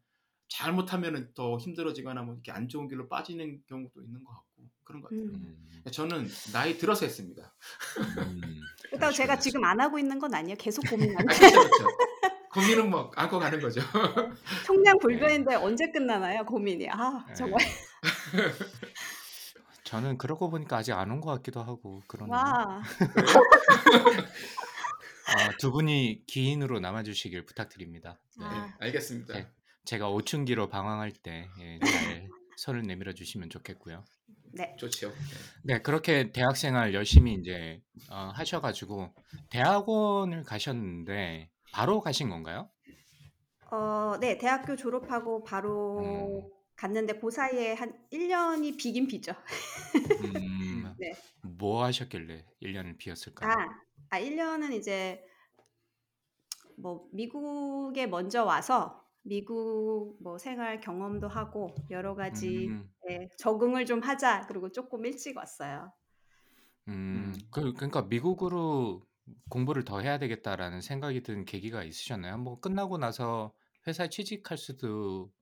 [0.49, 4.47] 잘못하면은 더 힘들어지거나 뭐 이렇게 안 좋은 길로 빠지는 경우도 있는 것 같고
[4.85, 5.27] 그런 것 같아요.
[5.27, 5.57] 음.
[5.87, 5.91] 음.
[5.91, 7.55] 저는 나이 들어서 했습니다.
[8.19, 8.61] 음.
[8.89, 9.39] 그렇다고 제가.
[9.39, 10.57] 지금 안 하고 있는 건 아니에요.
[10.59, 11.89] 계속 고민하고 아, 그렇죠, 그렇죠.
[12.57, 13.81] 고민은 뭐 안고 가는 거죠.
[14.67, 16.45] 총량 불변인데 언제 끝나나요?
[16.45, 16.89] 고민이.
[16.91, 17.35] 아 네.
[17.35, 17.61] 정말.
[19.85, 22.35] 저는 그러고 보니까 아직 안 온 것 같기도 하고 그러네요.
[22.35, 22.83] 와.
[25.29, 28.19] 아, 두 분이 기인으로 남아주시길 부탁드립니다.
[28.39, 28.75] 네, 아.
[28.81, 29.35] 알겠습니다.
[29.35, 29.49] 네.
[29.85, 34.05] 제가 오춘기로 방황할 때 예, 잘 손을 내밀어 주시면 좋겠고요.
[34.53, 34.75] 네.
[34.79, 35.09] 좋죠.
[35.11, 35.15] 네.
[35.75, 37.81] 네, 그렇게 대학생활 열심히 이제
[38.11, 39.13] 어, 하셔가지고
[39.51, 42.71] 대학원을 가셨는데 바로 가신 건가요?
[43.71, 44.39] 어, 네.
[44.39, 46.51] 대학교 졸업하고 바로 음.
[46.77, 49.33] 갔는데 그 사이에 한 1 년이 비긴 비죠.
[50.23, 51.13] 음, 네.
[51.43, 53.51] 뭐 하셨길래 1 년을 비었을까요?
[53.51, 53.67] 아,
[54.11, 55.25] 아 1 년은 이제
[56.77, 64.01] 뭐 미국에 먼저 와서 미국 뭐 생활 경험도 하고 여러 가지 음, 네, 적응을 좀
[64.01, 64.47] 하자.
[64.47, 65.93] 그리고 조금 일찍 왔어요.
[66.89, 67.35] 음, 음.
[67.51, 69.03] 그, 그러니까 미국으로
[69.49, 72.39] 공부를 더 해야 되겠다라는 생각이 든 계기가 있으셨나요?
[72.39, 73.55] 뭐 끝나고 나서
[73.87, 75.33] 회사에 취직할 수도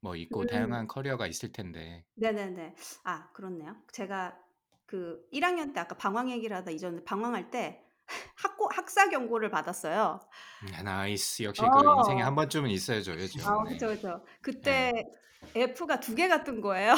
[0.00, 0.46] 뭐 있고 음.
[0.46, 2.04] 다양한 커리어가 있을 텐데.
[2.16, 2.74] 네네네.
[3.04, 3.76] 아, 그렇네요.
[3.92, 4.38] 제가
[4.86, 7.82] 그 1학년 때 아까 방황 얘기를 하다 잊었는데 방황할 때
[8.36, 10.20] 학고 학사 경고를 받았어요.
[10.72, 11.42] 아, nice.
[11.42, 12.22] 역시 그 인생에 어.
[12.22, 13.12] 한 번쯤은 있어야죠.
[13.42, 13.78] 아, 네.
[13.78, 14.24] 그쵸, 그쵸.
[14.42, 14.92] 그때
[15.54, 16.94] F가 두 개가 뜬 거예요.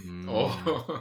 [0.00, 0.48] 음, 어.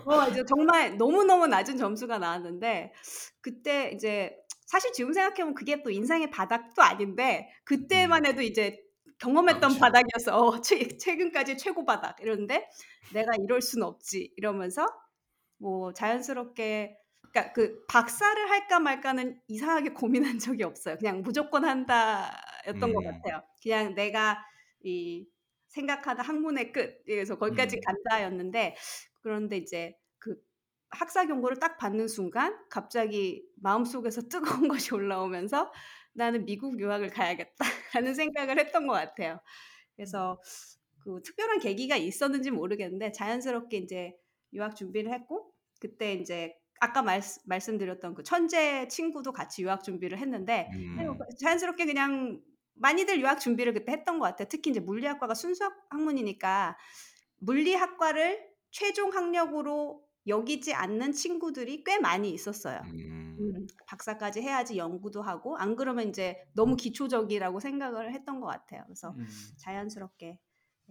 [0.05, 2.93] 어, 이제 정말 너무너무 낮은 점수가 나왔는데,
[3.41, 8.83] 그때 이제, 사실 지금 생각해보면 그게 또 인생의 바닥도 아닌데, 그때만 해도 이제
[9.19, 9.79] 경험했던 아.
[9.79, 10.37] 바닥이었어.
[10.37, 12.21] 어, 최, 최근까지 최고 바닥.
[12.21, 12.69] 이런데,
[13.13, 14.33] 내가 이럴 순 없지.
[14.35, 14.85] 이러면서,
[15.57, 16.97] 뭐, 자연스럽게,
[17.31, 20.97] 그러니까 그 박사를 할까 말까는 이상하게 고민한 적이 없어요.
[20.97, 23.11] 그냥 무조건 한다였던 것 음.
[23.11, 23.41] 같아요.
[23.63, 24.43] 그냥 내가
[24.83, 25.27] 이
[25.69, 27.03] 생각하는 학문의 끝.
[27.05, 27.81] 그래서 거기까지 음.
[27.85, 28.75] 간다였는데,
[29.21, 30.06] 그런데 이제 그
[30.89, 35.71] 학사 경고를 딱 받는 순간 갑자기 마음속에서 뜨거운 것이 올라오면서
[36.13, 39.39] 나는 미국 유학을 가야겠다라는 생각을 했던 것 같아요.
[39.95, 40.41] 그래서
[41.03, 44.15] 그 특별한 계기가 있었는지 모르겠는데 자연스럽게 이제
[44.53, 50.69] 유학 준비를 했고 그때 이제 아까 말, 말씀드렸던 그 천재 친구도 같이 유학 준비를 했는데
[50.73, 51.17] 음.
[51.39, 52.41] 자연스럽게 그냥
[52.75, 54.47] 많이들 유학 준비를 그때 했던 것 같아요.
[54.49, 56.77] 특히 이제 물리학과가 순수 학문이니까
[57.39, 62.81] 물리학과를 최종 학력으로 여기지 않는 친구들이 꽤 많이 있었어요.
[62.85, 63.37] 음.
[63.39, 68.83] 음, 박사까지 해야지 연구도 하고 안 그러면 이제 너무 기초적이라고 생각을 했던 것 같아요.
[68.85, 69.27] 그래서 음.
[69.57, 70.39] 자연스럽게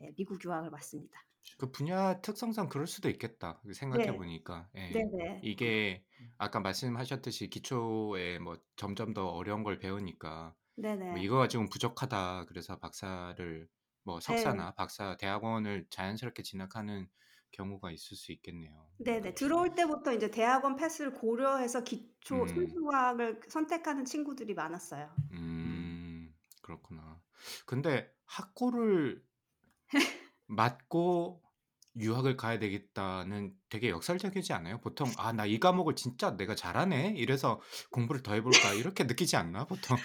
[0.02, 1.24] 예, 미국 유학을 왔습니다.
[1.58, 3.62] 그 분야 특성상 그럴 수도 있겠다.
[3.72, 4.68] 생각해 보니까.
[4.74, 4.90] 예.
[4.90, 5.40] 네네.
[5.42, 6.04] 이게
[6.38, 10.54] 아까 말씀하셨듯이 기초에 뭐 점점 더 어려운 걸 배우니까.
[10.76, 12.46] 뭐 이거 가지고는 부족하다.
[12.48, 13.68] 그래서 박사를
[14.02, 14.24] 뭐 네.
[14.24, 17.08] 석사나 박사 대학원을 자연스럽게 진학하는
[17.56, 18.86] 경우가 있을 수 있겠네요.
[18.98, 19.34] 네네.
[19.34, 22.48] 들어올 때부터 이제 대학원 패스를 고려해서 기초 음.
[22.48, 25.14] 순수학을 선택하는 친구들이 많았어요.
[25.32, 27.20] 음, 그렇구나.
[27.66, 29.24] 근데 학고를
[30.46, 31.42] 맞고
[31.98, 34.80] 유학을 가야 되겠다는 되게 역설적이지 않아요?
[34.80, 37.14] 보통 아, 나 이 과목을 진짜 내가 잘하네.
[37.16, 39.96] 이래서 공부를 더 해볼까 이렇게 느끼지 않나 보통?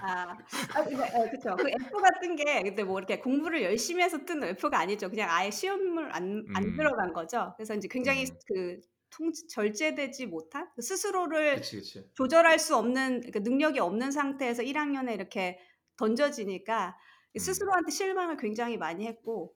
[0.00, 0.30] 아,
[0.72, 1.58] 아 근데 어, 그쵸.
[1.60, 5.10] 그 F 같은 게 근데 뭐 이렇게 공부를 열심히 해서 뜬 F가 아니죠.
[5.10, 6.76] 그냥 아예 시험을 안, 안 음.
[6.76, 7.52] 들어간 거죠.
[7.56, 8.38] 그래서 이제 굉장히 음.
[8.46, 8.80] 그
[9.10, 12.10] 통, 절제되지 못한 그 스스로를 그치 그치.
[12.14, 15.58] 조절할 수 없는 그 능력이 없는 상태에서 1학년에 이렇게
[15.96, 16.96] 던져지니까
[17.36, 17.38] 음.
[17.38, 19.54] 스스로한테 실망을 굉장히 많이 했고,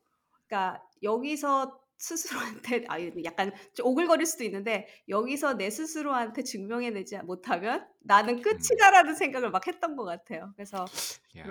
[0.49, 8.39] 그러니까 여기서 스스로한테 아 약간 좀 오글거릴 수도 있는데 여기서 내 스스로한테 증명해내지 못하면 나는
[8.39, 8.43] 음.
[8.43, 10.53] 끝이다라는 생각을 막 했던 것 같아요.
[10.57, 10.91] 그래서
[11.39, 11.45] 야.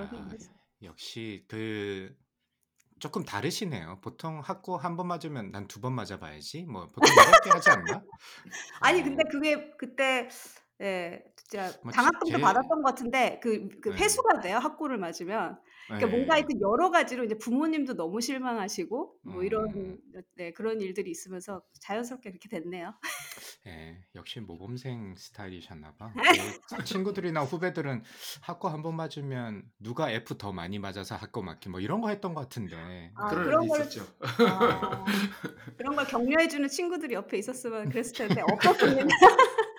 [0.83, 2.15] 역시 그
[2.99, 3.99] 조금 다르시네요.
[4.01, 6.65] 보통 학고 한 번 맞으면 난 두 번 맞아봐야지.
[6.65, 8.03] 뭐 보통 이렇게 하지 않나?
[8.81, 9.03] 아니 어.
[9.03, 10.29] 근데 그게 그때
[10.81, 13.97] 예, 진짜 뭐 지- 장학금도 제- 받았던 것 같은데 그, 그 네.
[13.97, 15.59] 회수가 돼요 학고를 맞으면.
[15.87, 16.11] 그러니까 예.
[16.15, 19.97] 뭔가 하여튼 여러 가지로 이제 부모님도 너무 실망하시고 뭐 이런 음.
[20.37, 22.93] 네, 그런 일들이 있으면서 자연스럽게 그렇게 됐네요.
[23.67, 26.13] 예, 역시 모범생 스타일이셨나 봐.
[26.15, 26.21] 네.
[26.77, 28.03] 그 친구들이나 후배들은
[28.41, 32.41] 학고 한번 맞으면 누가 F 더 많이 맞아서 학고 맞기 뭐 이런 거 했던 것
[32.41, 33.11] 같은데.
[33.15, 34.05] 아, 그런 그런 걸- 있었죠.
[34.21, 35.05] 아,
[35.77, 39.05] 그런 걸 격려해 주는 친구들이 옆에 있었으면 그랬을 텐데 없었군요.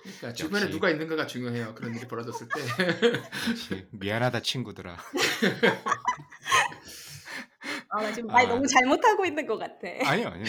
[0.03, 0.71] 그러니까 주변에.
[0.71, 1.75] 누가 있는가가 중요해요.
[1.75, 3.83] 그런 일이 벌어졌을 때.
[3.91, 4.97] 미안하다 친구들아.
[7.95, 8.49] 아, 나 지금 말 아.
[8.49, 9.89] 너무 잘못하고 있는 것 같아.
[10.11, 10.47] 아니요, 아니요.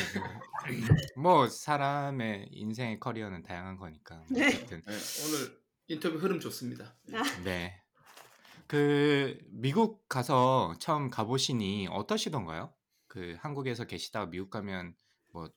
[1.18, 4.24] 뭐 사람의 인생의 커리어는 다양한 거니까.
[4.30, 4.48] 네.
[4.48, 6.96] 어쨌든 네, 오늘 인터뷰 흐름 좋습니다.
[7.44, 7.80] 네.
[8.68, 12.74] 그 미국 가서 처음 가보시니 어떠시던가요?
[13.08, 14.96] 그 한국에서 계시다가 미국 가면
[15.32, 15.50] 뭐,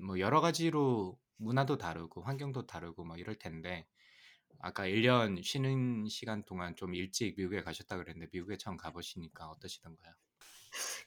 [0.00, 3.86] 뭐 여러 가지로 문화도 다르고 환경도 다르고 막 이럴 텐데
[4.60, 10.14] 아까 1년 쉬는 시간 동안 좀 일찍 미국에 가셨다 그랬는데 미국에 처음 가보시니까 어떠시던가요?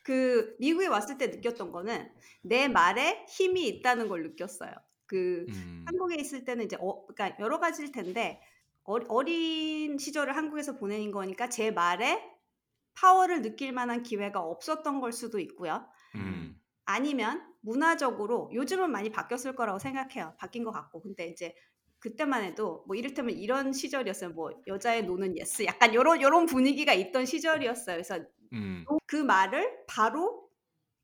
[0.03, 2.11] 그 미국에 왔을 때 느꼈던 거는
[2.41, 4.71] 내 말에 힘이 있다는 걸 느꼈어요.
[5.05, 8.41] 그 음, 한국에 있을 때는 이제 어, 그러니까 여러 가지일 텐데
[8.83, 12.23] 어, 어린 시절을 한국에서 보내는 거니까 제 말에
[12.95, 15.87] 파워를 느낄 만한 기회가 없었던 걸 수도 있고요.
[16.15, 20.33] 음, 아니면 문화적으로 요즘은 많이 바뀌었을 거라고 생각해요.
[20.37, 21.01] 바뀐 것 같고.
[21.01, 21.53] 근데 이제
[21.99, 24.31] 그때만 해도 뭐 이를테면 이런 시절이었어요.
[24.31, 27.95] 뭐 여자의 no는 yes 약간 요런 요런 분위기가 있던 시절이었어요.
[27.95, 28.19] 그래서
[28.53, 30.49] 음, 그 말을 바로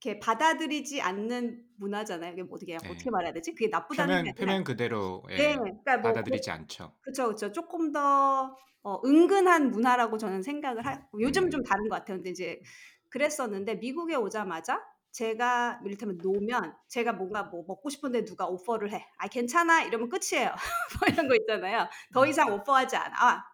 [0.05, 2.33] 이렇게 받아들이지 않는 문화잖아요.
[2.33, 2.89] 이게 뭐 어떻게 네.
[2.89, 3.51] 어떻게 말해야 되지?
[3.51, 6.93] 그게 나쁘다는 표면 표면 그대로 예, 네, 그러니까 뭐 받아들이지 않죠.
[7.01, 7.51] 그렇죠, 그렇죠.
[7.51, 11.51] 조금 더 어, 은근한 문화라고 저는 생각을 하고 요즘은 음.
[11.51, 12.17] 좀 다른 것 같아요.
[12.17, 12.61] 근데 이제
[13.09, 14.81] 그랬었는데 미국에 오자마자
[15.15, 19.07] 제가 이를테면 노면 제가 뭔가 뭐 먹고 싶은데 누가 오퍼를 해.
[19.17, 20.49] 아 괜찮아 이러면 끝이에요.
[20.99, 21.87] 뭐 이런 거 있잖아요.
[22.13, 23.15] 더 이상 오퍼하지 않아.
[23.15, 23.45] 아,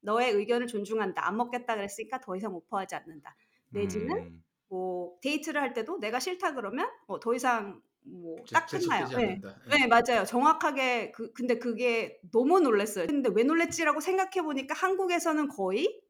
[0.00, 1.26] 너의 의견을 존중한다.
[1.26, 3.36] 안 먹겠다 그랬으니까 더 이상 오퍼하지 않는다.
[3.68, 8.78] 내지는 음, 뭐 데이트를 할 때도 내가 싫다 그러면 뭐 더 이상 뭐 딱 제-
[8.78, 9.06] 끝나요.
[9.08, 9.38] 네.
[9.72, 9.78] 예.
[9.78, 10.24] 네, 맞아요.
[10.24, 13.06] 정확하게 그 근데 그게 너무 놀랐어요.
[13.06, 16.00] 근데 왜 놀랬지라고 생각해 보니까 한국에서는 거의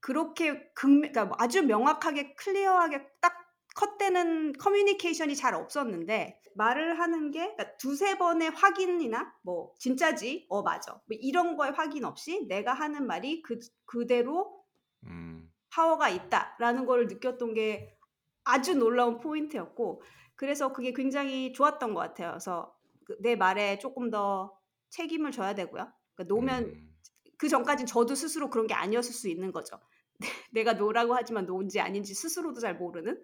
[0.00, 3.41] 그렇게 극 그러니까 뭐 아주 명확하게 clear하게 딱
[3.74, 10.46] cut되는 커뮤니케이션이 잘 없었는데 말을 하는 게 그러니까 두세 번의 확인이나 뭐 진짜지?
[10.48, 10.92] 어 맞아.
[10.92, 14.62] 뭐 이런 거에 확인 없이 내가 하는 말이 그 그대로
[15.04, 17.96] 음, 파워가 있다라는 걸 느꼈던 게
[18.44, 20.02] 아주 놀라운 포인트였고
[20.34, 22.30] 그래서 그게 굉장히 좋았던 것 같아요.
[22.30, 24.58] 그래서 그 내 말에 조금 더
[24.90, 25.90] 책임을 져야 되고요.
[26.14, 26.92] 그러니까 no면 음,
[27.38, 29.80] 그 전까진 저도 스스로 그런 게 아니었을 수 있는 거죠.
[30.52, 33.20] 내가 no라고 하지만 no인지 아닌지 스스로도 잘 모르는.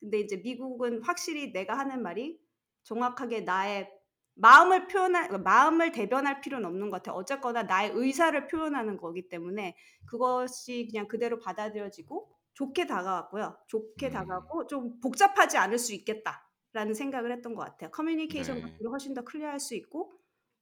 [0.00, 2.40] 근데 이제 미국은 확실히 내가 하는 말이
[2.84, 3.90] 정확하게 나의
[4.34, 7.16] 마음을 표현할 마음을 대변할 필요는 없는 것 같아요.
[7.16, 9.76] 어쨌거나 나의 의사를 표현하는 거기 때문에
[10.06, 13.56] 그것이 그냥 그대로 받아들여지고 좋게 다가왔고요.
[13.66, 14.12] 좋게 음.
[14.12, 17.90] 다가고 좀 복잡하지 않을 수 있겠다라는 생각을 했던 것 같아요.
[17.90, 18.78] 커뮤니케이션 네.
[18.88, 20.12] 훨씬 더 클리어할 수 있고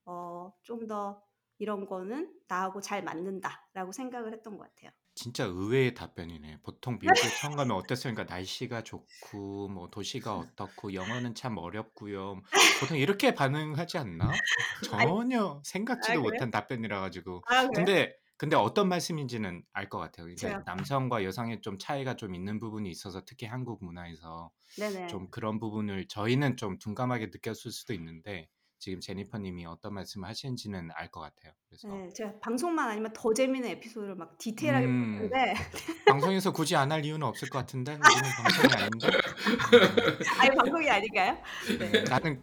[0.07, 1.22] 어, 좀 더
[1.59, 4.91] 이런 거는 나하고 잘 맞는다라고 생각을 했던 것 같아요.
[5.17, 6.59] 진짜 의외의 답변이네.
[6.62, 8.25] 보통 미국에 처음 가면 어땠습니까?
[8.25, 12.43] 날씨가 좋고 뭐 도시가 어떻고 영어는 참 어렵고요.
[12.81, 14.31] 보통 이렇게 반응하지 않나?
[15.25, 16.33] 전혀 생각지도 아, 그래요?
[16.33, 17.43] 못한 답변이라 가지고.
[17.47, 17.71] 아, 그래요?
[17.75, 20.27] 근데 근데 어떤 말씀인지는 알 것 같아요.
[20.27, 25.07] 그러니까 제가- 남성과 여성의 좀 차이가 좀 있는 부분이 있어서 특히 한국 문화에서 네네.
[25.07, 28.49] 좀 그런 부분을 저희는 좀 둔감하게 느꼈을 수도 있는데
[28.87, 31.53] 지금 제니퍼님이 어떤 말씀을 하시는지는 알 것 같아요.
[31.68, 35.16] 그래서 네, 제가 방송만 아니면 더 재밌는 에피소드를 막 디테일하게 음.
[35.16, 35.55] 보는데
[36.07, 39.09] 방송에서 굳이 안 할 이유는 없을 것 같은데 우리는 방송이 아닌데
[40.39, 41.37] 아니 방송이 아닌가요?
[41.80, 42.05] 네.
[42.09, 42.41] 나는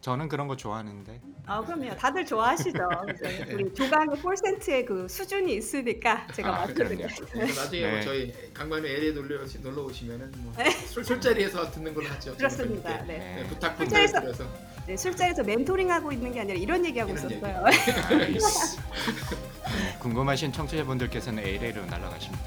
[0.00, 1.94] 저는 그런 거 좋아하는데 아 그럼요.
[1.94, 2.78] 다들 좋아하시죠.
[3.14, 7.14] 이제 우리 조강의 폴센트의 그 수준이 있으니까 제가 아, 말씀드린 그럼요.
[7.30, 7.90] 그래서 나중에 네.
[7.92, 10.52] 뭐 저희 강남에 LA 놀러, 놀러 오시면은 뭐
[10.88, 12.36] 술, 술자리에서 듣는 걸로 하죠.
[12.36, 12.96] 그렇습니다.
[13.04, 13.18] 네.
[13.42, 17.24] 네, 부탁 분들 술자리에서- 드려서 네, 술자리에서 멘토링 하고 있는 게 아니라 이런 얘기하고 이런
[17.30, 17.64] 있었어요.
[17.64, 18.76] 아이씨.
[18.78, 22.38] 네, 궁금하신 청취자분들께서는 LA로 날아가시면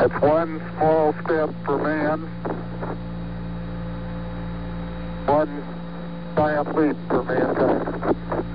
[0.00, 2.26] It's one small step for man,
[5.26, 5.62] one
[6.34, 8.53] giant leap for mankind.